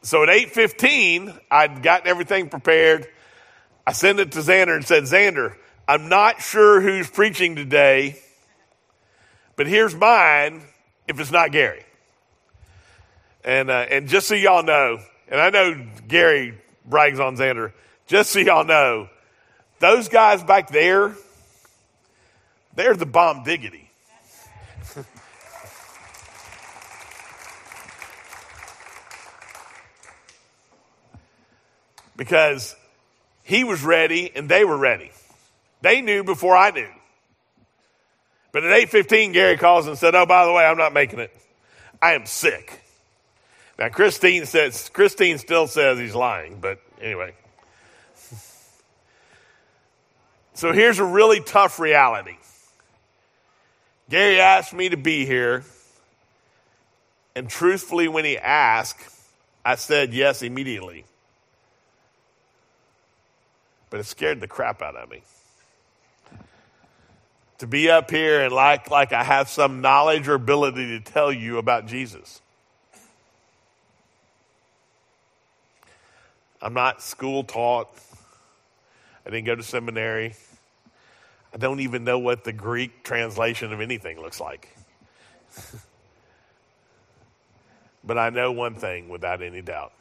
So 0.03 0.23
at 0.23 0.29
8.15, 0.29 1.39
I'd 1.51 1.83
gotten 1.83 2.07
everything 2.09 2.49
prepared. 2.49 3.09
I 3.87 3.93
sent 3.93 4.21
it 4.21 4.33
to 4.33 4.41
Xander 4.41 4.77
and 4.77 4.85
said, 4.85 5.05
Xander, 5.05 5.55
I'm 5.87 6.09
not 6.09 6.41
sure 6.43 6.81
who's 6.81 7.11
preaching 7.11 7.57
today, 7.57 8.19
but 9.57 9.67
here's 9.67 9.95
mine 9.95 10.63
if 11.09 11.19
it's 11.19 11.33
not 11.33 11.51
Gary. 11.51 11.85
And, 13.45 13.71
uh, 13.71 13.87
and 13.91 14.09
just 14.09 14.29
so 14.29 14.35
y'all 14.35 14.63
know, 14.63 14.99
and 15.29 15.41
I 15.41 15.51
know 15.51 15.87
Gary 16.07 16.59
brags 16.85 17.19
on 17.19 17.37
Xander, 17.37 17.73
just 18.07 18.31
so 18.31 18.39
y'all 18.39 18.65
know, 18.65 19.09
those 19.79 20.09
guys 20.09 20.43
back 20.43 20.69
there, 20.69 21.15
they're 22.75 22.95
the 22.95 23.07
bomb 23.07 23.45
diggity. 23.45 23.88
Because 32.19 32.77
he 33.45 33.65
was 33.65 33.83
ready 33.83 34.31
and 34.35 34.47
they 34.47 34.67
were 34.67 34.77
ready. 34.77 35.11
They 35.81 36.03
knew 36.03 36.23
before 36.23 36.55
I 36.55 36.71
knew. 36.71 36.91
But 38.53 38.65
at 38.65 38.73
8:15 38.73 39.33
Gary 39.33 39.57
calls 39.57 39.87
and 39.87 39.97
said, 39.97 40.15
"Oh, 40.15 40.27
by 40.27 40.45
the 40.45 40.53
way, 40.53 40.67
I'm 40.67 40.77
not 40.77 40.93
making 40.93 41.21
it. 41.21 41.35
I 42.03 42.13
am 42.13 42.27
sick." 42.27 42.83
Now 43.79 43.89
Christine 43.89 44.45
says 44.45 44.91
Christine 44.93 45.39
still 45.39 45.67
says 45.67 45.99
he's 45.99 46.15
lying, 46.15 46.61
but 46.61 46.81
anyway. 47.01 47.33
So 50.55 50.73
here's 50.73 50.99
a 50.99 51.05
really 51.05 51.41
tough 51.41 51.79
reality. 51.79 52.37
Gary 54.11 54.41
asked 54.41 54.73
me 54.73 54.89
to 54.89 54.97
be 54.97 55.25
here, 55.25 55.63
and 57.37 57.49
truthfully 57.49 58.09
when 58.09 58.25
he 58.25 58.37
asked, 58.37 58.99
I 59.65 59.77
said 59.77 60.13
yes 60.13 60.43
immediately 60.43 61.05
but 63.91 64.01
it 64.01 64.05
scared 64.05 64.41
the 64.41 64.49
crap 64.49 64.83
out 64.83 64.97
of 64.97 65.11
me. 65.11 65.23
To 67.59 67.67
be 67.67 67.91
up 67.91 68.11
here 68.11 68.43
and 68.43 68.53
like, 68.53 68.91
like 68.91 69.13
I 69.13 69.25
have 69.25 69.49
some 69.49 69.81
knowledge 69.81 70.29
or 70.29 70.35
ability 70.35 70.99
to 70.99 71.01
tell 71.01 71.33
you 71.33 71.59
about 71.59 71.87
Jesus. 71.87 72.41
I'm 76.63 76.75
not 76.75 77.03
school 77.03 77.45
taught. 77.45 77.89
I 79.27 79.31
didn't 79.31 79.47
go 79.47 79.55
to 79.55 79.63
seminary. 79.63 80.35
I 81.53 81.57
don't 81.57 81.81
even 81.81 82.05
know 82.05 82.19
what 82.19 82.45
the 82.45 82.53
Greek 82.53 83.03
translation 83.03 83.73
of 83.73 83.81
anything 83.81 84.21
looks 84.21 84.41
like. 84.41 84.69
but 88.05 88.19
I 88.19 88.31
know 88.31 88.53
one 88.53 88.75
thing 88.75 89.09
without 89.09 89.43
any 89.43 89.63
doubt 89.63 89.93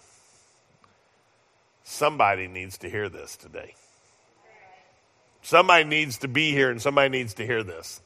Somebody 1.89 2.49
needs 2.49 2.79
to 2.79 2.89
hear 2.89 3.07
this 3.07 3.37
today. 3.37 3.73
Somebody 5.41 5.85
needs 5.85 6.17
to 6.17 6.27
be 6.27 6.51
here 6.51 6.69
and 6.69 6.81
somebody 6.81 7.07
needs 7.07 7.35
to 7.35 7.45
hear 7.45 7.63
this. 7.63 8.01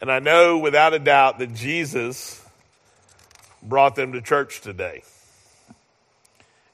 And 0.00 0.12
I 0.12 0.20
know 0.20 0.58
without 0.58 0.94
a 0.94 1.00
doubt 1.00 1.40
that 1.40 1.54
Jesus 1.54 2.40
brought 3.60 3.96
them 3.96 4.12
to 4.12 4.22
church 4.22 4.60
today. 4.60 5.02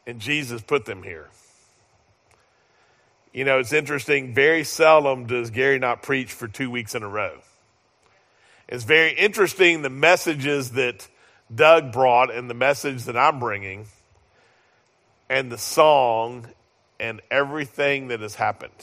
And 0.07 0.21
Jesus 0.21 0.61
put 0.61 0.85
them 0.85 1.03
here. 1.03 1.31
You 3.33 3.47
know, 3.47 3.59
it's 3.59 3.73
interesting. 3.73 4.35
Very 4.35 4.63
seldom 4.63 5.25
does 5.25 5.49
Gary 5.49 5.79
not 5.79 6.03
preach 6.03 6.33
for 6.33 6.47
two 6.47 6.71
weeks 6.71 6.95
in 6.95 7.03
a 7.03 7.09
row. 7.09 7.39
It's 8.69 8.85
very 8.85 9.15
interesting 9.15 9.81
the 9.81 9.89
messages 9.89 10.73
that 10.73 11.09
Doug 11.53 11.93
brought 11.93 12.31
and 12.31 12.51
the 12.51 12.55
message 12.55 13.05
that 13.05 13.17
I'm 13.17 13.41
bringing 13.41 13.87
and 15.31 15.51
the 15.51 15.57
song 15.57 16.47
and 16.99 17.23
everything 17.31 18.09
that 18.09 18.21
has 18.21 18.35
happened. 18.35 18.75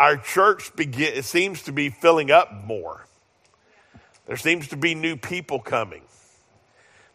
Our 0.00 0.16
church 0.16 0.74
begin, 0.74 1.12
it 1.14 1.26
seems 1.26 1.62
to 1.64 1.72
be 1.72 1.90
filling 1.90 2.32
up 2.32 2.50
more. 2.64 3.06
There 4.26 4.38
seems 4.38 4.68
to 4.68 4.76
be 4.76 4.94
new 4.94 5.16
people 5.16 5.60
coming. 5.60 6.02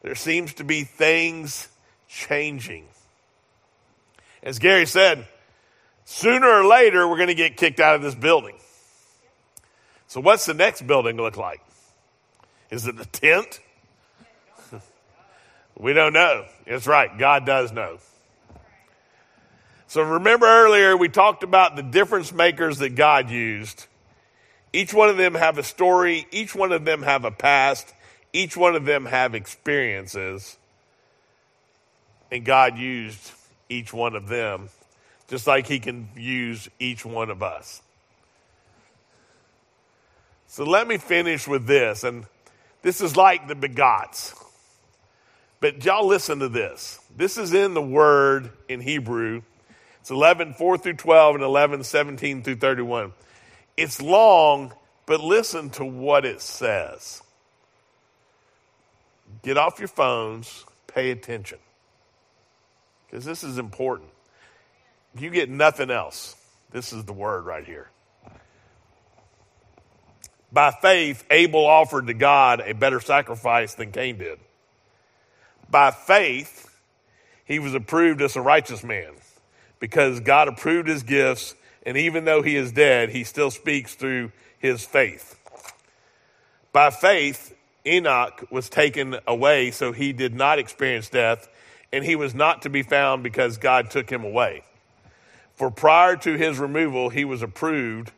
There 0.03 0.15
seems 0.15 0.53
to 0.53 0.63
be 0.63 0.83
things 0.83 1.67
changing. 2.07 2.85
As 4.43 4.59
Gary 4.59 4.85
said, 4.85 5.27
sooner 6.05 6.47
or 6.47 6.65
later 6.65 7.07
we're 7.07 7.17
going 7.17 7.27
to 7.27 7.35
get 7.35 7.57
kicked 7.57 7.79
out 7.79 7.95
of 7.95 8.03
this 8.03 8.15
building. 8.15 8.55
So, 10.05 10.21
what's 10.21 10.45
the 10.45 10.53
next 10.53 10.85
building 10.85 11.17
look 11.17 11.35
like? 11.35 11.61
Is 12.69 12.87
it 12.87 12.99
a 12.99 13.05
tent? 13.05 13.59
We 15.77 15.93
don't 15.93 16.13
know. 16.13 16.45
It's 16.65 16.87
right. 16.87 17.15
God 17.17 17.45
does 17.45 17.71
know. 17.71 17.99
So 19.87 20.01
remember 20.01 20.45
earlier 20.45 20.97
we 20.97 21.07
talked 21.07 21.43
about 21.43 21.75
the 21.75 21.83
difference 21.83 22.33
makers 22.33 22.79
that 22.79 22.95
God 22.95 23.29
used. 23.29 23.85
Each 24.73 24.93
one 24.93 25.09
of 25.09 25.17
them 25.17 25.35
have 25.35 25.57
a 25.57 25.63
story. 25.63 26.27
Each 26.31 26.53
one 26.53 26.71
of 26.71 26.83
them 26.83 27.03
have 27.03 27.25
a 27.25 27.31
past. 27.31 27.93
Each 28.33 28.57
one 28.57 28.75
of 28.75 28.85
them 28.85 29.05
have 29.05 29.35
experiences. 29.35 30.57
And 32.31 32.43
God 32.43 32.77
used 32.77 33.31
each 33.69 33.93
one 33.93 34.15
of 34.15 34.27
them 34.27 34.69
just 35.27 35.45
like 35.45 35.67
he 35.67 35.79
can 35.79 36.09
use 36.15 36.69
each 36.79 37.05
one 37.05 37.29
of 37.29 37.43
us. 37.43 37.81
So 40.47 40.63
let 40.63 40.87
me 40.87 40.97
finish 40.97 41.47
with 41.47 41.67
this. 41.67 42.03
And 42.03 42.25
this 42.81 43.01
is 43.01 43.15
like 43.15 43.47
the 43.47 43.55
begots. 43.55 44.33
But 45.59 45.83
y'all 45.83 46.05
listen 46.05 46.39
to 46.39 46.49
this. 46.49 46.99
This 47.15 47.37
is 47.37 47.53
in 47.53 47.73
the 47.73 47.81
word 47.81 48.51
in 48.69 48.79
Hebrew. 48.79 49.41
It's 50.01 50.11
11, 50.11 50.53
4 50.53 50.77
through 50.77 50.93
12, 50.93 51.35
and 51.35 51.43
11, 51.43 51.83
17 51.83 52.43
through 52.43 52.55
31. 52.57 53.13
It's 53.75 54.01
long, 54.01 54.73
but 55.05 55.19
listen 55.19 55.69
to 55.71 55.85
what 55.85 56.25
it 56.25 56.41
says. 56.41 57.21
Get 59.43 59.57
off 59.57 59.79
your 59.79 59.87
phones, 59.87 60.65
pay 60.87 61.11
attention. 61.11 61.57
Because 63.05 63.25
this 63.25 63.43
is 63.43 63.57
important. 63.57 64.09
You 65.17 65.29
get 65.29 65.49
nothing 65.49 65.89
else. 65.89 66.35
This 66.71 66.93
is 66.93 67.05
the 67.05 67.13
word 67.13 67.45
right 67.45 67.65
here. 67.65 67.89
By 70.51 70.71
faith, 70.71 71.25
Abel 71.29 71.65
offered 71.65 72.07
to 72.07 72.13
God 72.13 72.61
a 72.61 72.73
better 72.73 72.99
sacrifice 72.99 73.73
than 73.73 73.91
Cain 73.91 74.17
did. 74.17 74.39
By 75.69 75.91
faith, 75.91 76.69
he 77.45 77.59
was 77.59 77.73
approved 77.73 78.21
as 78.21 78.35
a 78.35 78.41
righteous 78.41 78.83
man 78.83 79.13
because 79.79 80.19
God 80.19 80.47
approved 80.47 80.87
his 80.87 81.03
gifts, 81.03 81.55
and 81.85 81.97
even 81.97 82.25
though 82.25 82.41
he 82.41 82.55
is 82.55 82.71
dead, 82.71 83.09
he 83.09 83.23
still 83.23 83.51
speaks 83.51 83.95
through 83.95 84.31
his 84.59 84.83
faith. 84.85 85.35
By 86.73 86.89
faith, 86.89 87.55
Enoch 87.85 88.45
was 88.51 88.69
taken 88.69 89.17
away, 89.25 89.71
so 89.71 89.91
he 89.91 90.13
did 90.13 90.33
not 90.33 90.59
experience 90.59 91.09
death, 91.09 91.47
and 91.93 92.03
he 92.03 92.15
was 92.15 92.35
not 92.35 92.63
to 92.63 92.69
be 92.69 92.83
found 92.83 93.23
because 93.23 93.57
God 93.57 93.89
took 93.89 94.09
him 94.09 94.23
away. 94.23 94.63
For 95.55 95.71
prior 95.71 96.15
to 96.17 96.33
his 96.37 96.59
removal, 96.59 97.09
he 97.09 97.25
was 97.25 97.41
approved 97.41 98.11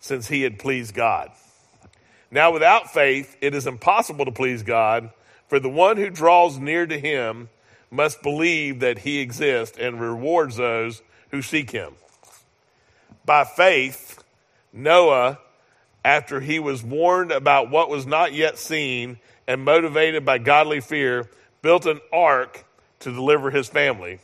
since 0.00 0.28
he 0.28 0.42
had 0.42 0.58
pleased 0.58 0.94
God. 0.94 1.30
Now, 2.30 2.50
without 2.50 2.92
faith, 2.92 3.36
it 3.40 3.54
is 3.54 3.66
impossible 3.66 4.24
to 4.24 4.32
please 4.32 4.62
God, 4.62 5.10
for 5.48 5.58
the 5.58 5.68
one 5.68 5.96
who 5.96 6.10
draws 6.10 6.58
near 6.58 6.86
to 6.86 6.98
him 6.98 7.48
must 7.90 8.22
believe 8.22 8.80
that 8.80 8.98
he 8.98 9.20
exists 9.20 9.78
and 9.78 10.00
rewards 10.00 10.56
those 10.56 11.02
who 11.30 11.42
seek 11.42 11.70
him. 11.70 11.94
By 13.24 13.44
faith, 13.44 14.22
Noah, 14.72 15.38
after 16.04 16.40
he 16.40 16.58
was 16.58 16.82
warned 16.82 17.30
about 17.30 17.70
what 17.70 17.88
was 17.88 18.06
not 18.06 18.32
yet 18.32 18.58
seen 18.58 19.18
and 19.46 19.64
motivated 19.64 20.24
by 20.24 20.38
godly 20.38 20.80
fear, 20.80 21.30
built 21.62 21.86
an 21.86 22.00
ark 22.12 22.64
to 23.00 23.12
deliver 23.12 23.50
his 23.50 23.68
family. 23.68 24.18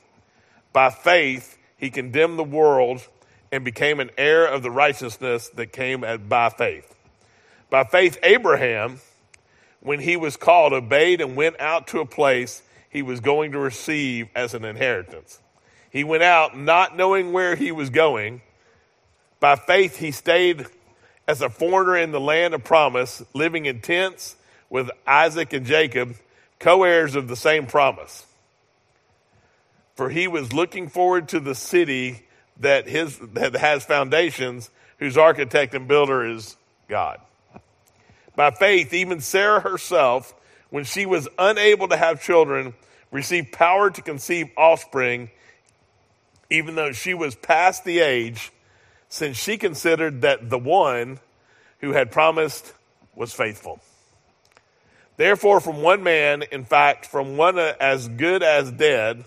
By 0.72 0.90
faith, 0.90 1.56
he 1.76 1.90
condemned 1.90 2.38
the 2.38 2.44
world 2.44 3.06
and 3.52 3.64
became 3.64 4.00
an 4.00 4.10
heir 4.18 4.46
of 4.46 4.62
the 4.62 4.70
righteousness 4.70 5.48
that 5.50 5.72
came 5.72 6.04
by 6.28 6.50
faith. 6.50 6.94
By 7.70 7.84
faith, 7.84 8.18
Abraham, 8.22 9.00
when 9.81 10.01
he 10.01 10.16
was 10.16 10.37
called, 10.37 10.72
obeyed 10.72 11.20
and 11.20 11.37
went 11.37 11.59
out 11.61 11.89
to 11.89 12.01
a 12.01 12.07
place 12.07 12.62
he 12.91 13.03
was 13.03 13.20
going 13.20 13.53
to 13.53 13.59
receive 13.59 14.28
as 14.35 14.55
an 14.55 14.64
inheritance. 14.64 15.41
He 15.91 16.05
went 16.05 16.22
out 16.22 16.57
not 16.57 16.97
knowing 16.97 17.33
where 17.33 17.57
he 17.57 17.72
was 17.72 17.91
going. 17.91 18.43
By 19.39 19.57
faith, 19.57 19.97
he 19.97 20.11
stayed 20.11 20.66
as 21.26 21.41
a 21.41 21.49
foreigner 21.49 21.97
in 21.97 22.12
the 22.12 22.20
land 22.20 22.55
of 22.55 22.64
promise, 22.64 23.22
living 23.35 23.66
in 23.66 23.81
tents 23.81 24.37
with 24.68 24.91
Isaac 25.07 25.53
and 25.53 25.64
Jacob, 25.64 26.16
co 26.59 26.85
heirs 26.85 27.14
of 27.14 27.28
the 27.28 27.37
same 27.37 27.66
promise. 27.66 28.26
For 29.95 30.11
he 30.11 30.28
was 30.28 30.53
looking 30.53 30.89
forward 30.89 31.28
to 31.28 31.41
the 31.41 31.55
city 31.55 32.26
that, 32.59 32.89
his, 32.89 33.18
that 33.35 33.55
has 33.57 33.85
foundations, 33.85 34.70
whose 34.99 35.16
architect 35.16 35.74
and 35.74 35.89
builder 35.89 36.24
is 36.24 36.57
God. 36.89 37.20
By 38.41 38.51
faith, 38.53 38.95
even 38.95 39.20
Sarah 39.20 39.61
herself, 39.61 40.34
when 40.70 40.84
she 40.84 41.05
was 41.05 41.28
unable 41.38 41.88
to 41.88 41.97
have 41.99 42.22
children, 42.22 42.72
received 43.11 43.53
power 43.53 43.91
to 43.91 44.01
conceive 44.01 44.49
offspring, 44.57 45.28
even 46.49 46.74
though 46.74 46.93
she 46.93 47.12
was 47.12 47.34
past 47.34 47.84
the 47.84 47.99
age, 47.99 48.51
since 49.11 49.36
she 49.36 49.59
considered 49.59 50.22
that 50.22 50.49
the 50.49 50.57
one 50.57 51.20
who 51.80 51.93
had 51.93 52.11
promised 52.11 52.72
was 53.14 53.34
faithful. 53.34 53.78
Therefore, 55.18 55.61
from 55.61 55.82
one 55.82 56.03
man, 56.03 56.43
in 56.51 56.64
fact, 56.64 57.05
from 57.05 57.36
one 57.36 57.59
as 57.59 58.09
good 58.09 58.43
as 58.43 58.72
dead, 58.72 59.22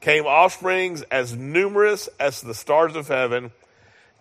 came 0.00 0.24
offsprings 0.24 1.02
as 1.10 1.36
numerous 1.36 2.08
as 2.18 2.40
the 2.40 2.54
stars 2.54 2.96
of 2.96 3.08
heaven 3.08 3.52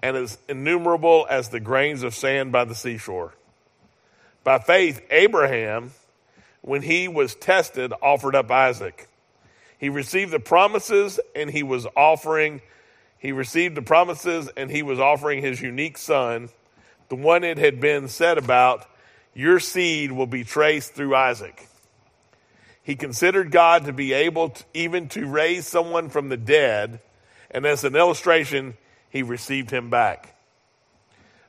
and 0.01 0.17
as 0.17 0.37
innumerable 0.49 1.25
as 1.29 1.47
the 1.47 1.61
grains 1.61 2.03
of 2.03 2.13
sand 2.13 2.51
by 2.51 2.65
the 2.65 2.75
seashore. 2.75 3.33
By 4.43 4.59
faith, 4.59 5.01
Abraham, 5.09 5.91
when 6.61 6.81
he 6.81 7.07
was 7.07 7.35
tested, 7.35 7.93
offered 8.01 8.35
up 8.35 8.51
Isaac. 8.51 9.07
He 9.77 9.89
received 9.89 10.31
the 10.31 10.39
promises 10.39 11.19
and 11.35 11.49
he 11.49 11.63
was 11.63 11.87
offering, 11.95 12.61
he 13.17 13.31
received 13.31 13.75
the 13.75 13.81
promises 13.81 14.49
and 14.55 14.69
he 14.69 14.83
was 14.83 14.99
offering 14.99 15.41
his 15.41 15.61
unique 15.61 15.97
son, 15.97 16.49
the 17.09 17.15
one 17.15 17.43
it 17.43 17.57
had 17.57 17.79
been 17.79 18.07
said 18.07 18.37
about, 18.37 18.85
your 19.33 19.59
seed 19.59 20.11
will 20.11 20.27
be 20.27 20.43
traced 20.43 20.93
through 20.93 21.15
Isaac. 21.15 21.67
He 22.83 22.95
considered 22.95 23.51
God 23.51 23.85
to 23.85 23.93
be 23.93 24.13
able 24.13 24.49
to, 24.49 24.63
even 24.73 25.07
to 25.09 25.25
raise 25.25 25.65
someone 25.65 26.09
from 26.09 26.29
the 26.29 26.37
dead, 26.37 26.99
and 27.49 27.65
as 27.65 27.83
an 27.83 27.95
illustration, 27.95 28.75
he 29.09 29.23
received 29.23 29.71
him 29.71 29.89
back. 29.89 30.35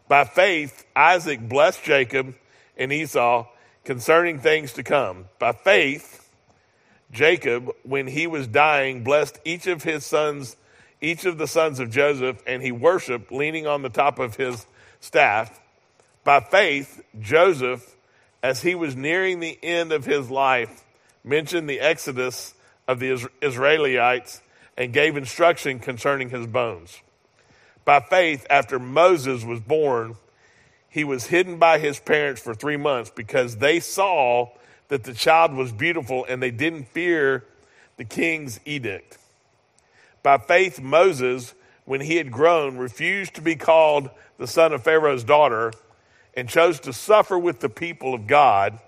By 0.07 0.25
faith, 0.25 0.85
Isaac 0.95 1.41
blessed 1.49 1.83
Jacob 1.83 2.35
and 2.77 2.93
Esau 2.93 3.47
concerning 3.85 4.39
things 4.39 4.73
to 4.75 4.83
come. 4.83 5.27
By 5.39 5.53
faith, 5.53 6.29
Jacob, 7.11 7.71
when 7.83 8.07
he 8.07 8.27
was 8.27 8.47
dying, 8.47 9.05
blessed 9.05 9.39
each 9.45 9.67
of 9.67 9.83
his 9.83 10.05
sons, 10.05 10.57
each 11.01 11.25
of 11.25 11.39
the 11.39 11.47
sons 11.47 11.79
of 11.79 11.91
Joseph, 11.91 12.43
and 12.47 12.63
he 12.63 12.73
worshiped 12.73 13.31
leaning 13.31 13.67
on 13.67 13.83
the 13.83 13.89
top 13.89 14.19
of 14.19 14.37
his 14.37 14.67
staff. 15.01 15.61
By 16.25 16.41
faith, 16.41 17.03
Joseph, 17.21 17.95
as 18.43 18.63
he 18.63 18.75
was 18.75 18.97
nearing 18.97 19.41
the 19.41 19.59
end 19.63 19.93
of 19.93 20.05
his 20.05 20.31
life, 20.31 20.83
mentioned 21.23 21.69
the 21.69 21.81
exodus 21.81 22.55
of 22.89 22.99
the 23.01 23.29
Israelites 23.41 24.41
and 24.77 24.93
gave 24.93 25.17
instruction 25.17 25.79
concerning 25.79 26.31
his 26.31 26.47
bones. 26.47 27.01
By 27.85 28.01
faith, 28.01 28.47
after 28.51 28.79
Moses 28.79 29.45
was 29.45 29.61
born, 29.61 30.17
he 30.95 31.03
was 31.03 31.27
hidden 31.27 31.59
by 31.59 31.81
his 31.81 31.99
parents 31.99 32.41
for 32.41 32.55
three 32.55 32.77
months 32.77 33.11
because 33.11 33.57
they 33.57 33.81
saw 33.81 34.49
that 34.87 35.03
the 35.03 35.13
child 35.13 35.53
was 35.53 35.73
beautiful 35.73 36.25
and 36.29 36.41
they 36.41 36.53
didn't 36.53 36.85
fear 36.85 37.45
the 37.97 38.05
king's 38.05 38.61
edict. 38.65 39.19
By 40.23 40.39
faith, 40.39 40.81
Moses, 40.81 41.53
when 41.85 42.01
he 42.01 42.15
had 42.15 42.31
grown, 42.31 42.77
refused 42.77 43.35
to 43.35 43.43
be 43.43 43.57
called 43.57 44.09
the 44.39 44.47
son 44.47 44.73
of 44.73 44.85
Pharaoh's 44.85 45.25
daughter 45.25 45.73
and 46.37 46.49
chose 46.49 46.79
to 46.79 46.93
suffer 46.93 47.37
with 47.37 47.59
the 47.59 47.69
people 47.69 48.15
of 48.15 48.29
God 48.29 48.79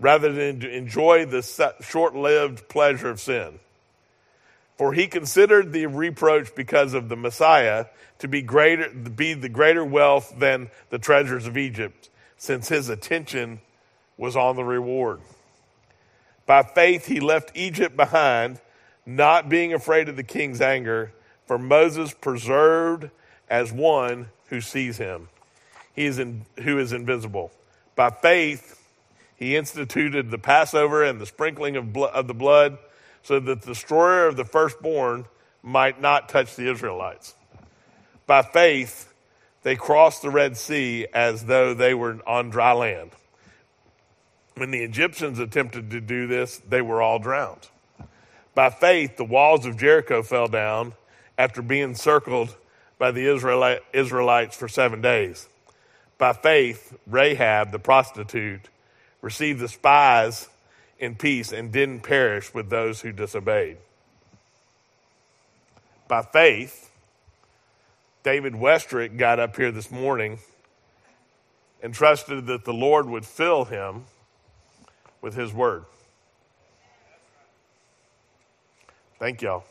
rather 0.00 0.32
than 0.32 0.58
to 0.58 0.68
enjoy 0.68 1.26
the 1.26 1.42
short 1.80 2.16
lived 2.16 2.68
pleasure 2.68 3.08
of 3.08 3.20
sin. 3.20 3.60
For 4.76 4.92
he 4.92 5.06
considered 5.06 5.72
the 5.72 5.86
reproach 5.86 6.54
because 6.54 6.92
of 6.92 7.08
the 7.08 7.16
Messiah 7.16 7.86
to 8.18 8.28
be 8.28 8.42
greater, 8.42 8.90
be 8.90 9.34
the 9.34 9.48
greater 9.48 9.84
wealth 9.84 10.34
than 10.38 10.70
the 10.90 10.98
treasures 10.98 11.46
of 11.46 11.56
Egypt, 11.56 12.10
since 12.36 12.68
his 12.68 12.88
attention 12.88 13.60
was 14.18 14.36
on 14.36 14.56
the 14.56 14.64
reward. 14.64 15.20
By 16.44 16.62
faith, 16.62 17.06
he 17.06 17.20
left 17.20 17.52
Egypt 17.54 17.96
behind, 17.96 18.60
not 19.04 19.48
being 19.48 19.72
afraid 19.72 20.08
of 20.08 20.16
the 20.16 20.22
king's 20.22 20.60
anger, 20.60 21.12
for 21.46 21.58
Moses 21.58 22.12
preserved 22.12 23.10
as 23.48 23.72
one 23.72 24.28
who 24.48 24.60
sees 24.60 24.98
him. 24.98 25.28
He 25.94 26.06
is 26.06 26.18
in, 26.18 26.44
who 26.62 26.78
is 26.78 26.92
invisible. 26.92 27.50
By 27.94 28.10
faith, 28.10 28.82
he 29.36 29.56
instituted 29.56 30.30
the 30.30 30.38
Passover 30.38 31.02
and 31.02 31.20
the 31.20 31.26
sprinkling 31.26 31.76
of, 31.76 31.92
blo- 31.92 32.08
of 32.08 32.26
the 32.26 32.34
blood 32.34 32.78
so 33.26 33.40
that 33.40 33.62
the 33.62 33.66
destroyer 33.66 34.28
of 34.28 34.36
the 34.36 34.44
firstborn 34.44 35.24
might 35.60 36.00
not 36.00 36.28
touch 36.28 36.54
the 36.54 36.70
Israelites. 36.70 37.34
By 38.24 38.42
faith, 38.42 39.12
they 39.64 39.74
crossed 39.74 40.22
the 40.22 40.30
Red 40.30 40.56
Sea 40.56 41.08
as 41.12 41.46
though 41.46 41.74
they 41.74 41.92
were 41.92 42.20
on 42.24 42.50
dry 42.50 42.72
land. 42.72 43.10
When 44.54 44.70
the 44.70 44.84
Egyptians 44.84 45.40
attempted 45.40 45.90
to 45.90 46.00
do 46.00 46.28
this, 46.28 46.58
they 46.68 46.80
were 46.80 47.02
all 47.02 47.18
drowned. 47.18 47.68
By 48.54 48.70
faith, 48.70 49.16
the 49.16 49.24
walls 49.24 49.66
of 49.66 49.76
Jericho 49.76 50.22
fell 50.22 50.46
down 50.46 50.94
after 51.36 51.62
being 51.62 51.96
circled 51.96 52.54
by 52.96 53.10
the 53.10 53.26
Israelites 53.92 54.56
for 54.56 54.68
seven 54.68 55.00
days. 55.00 55.48
By 56.16 56.32
faith, 56.32 56.96
Rahab, 57.08 57.72
the 57.72 57.80
prostitute, 57.80 58.68
received 59.20 59.58
the 59.58 59.68
spies 59.68 60.48
in 60.98 61.14
peace 61.14 61.52
and 61.52 61.72
didn't 61.72 62.00
perish 62.00 62.52
with 62.54 62.70
those 62.70 63.00
who 63.00 63.12
disobeyed. 63.12 63.78
By 66.08 66.22
faith, 66.22 66.90
David 68.22 68.54
Westrick 68.54 69.18
got 69.18 69.38
up 69.38 69.56
here 69.56 69.70
this 69.70 69.90
morning 69.90 70.38
and 71.82 71.92
trusted 71.94 72.46
that 72.46 72.64
the 72.64 72.72
Lord 72.72 73.06
would 73.06 73.24
fill 73.24 73.64
him 73.64 74.04
with 75.20 75.34
his 75.34 75.52
word. 75.52 75.84
Thank 79.18 79.42
y'all. 79.42 79.64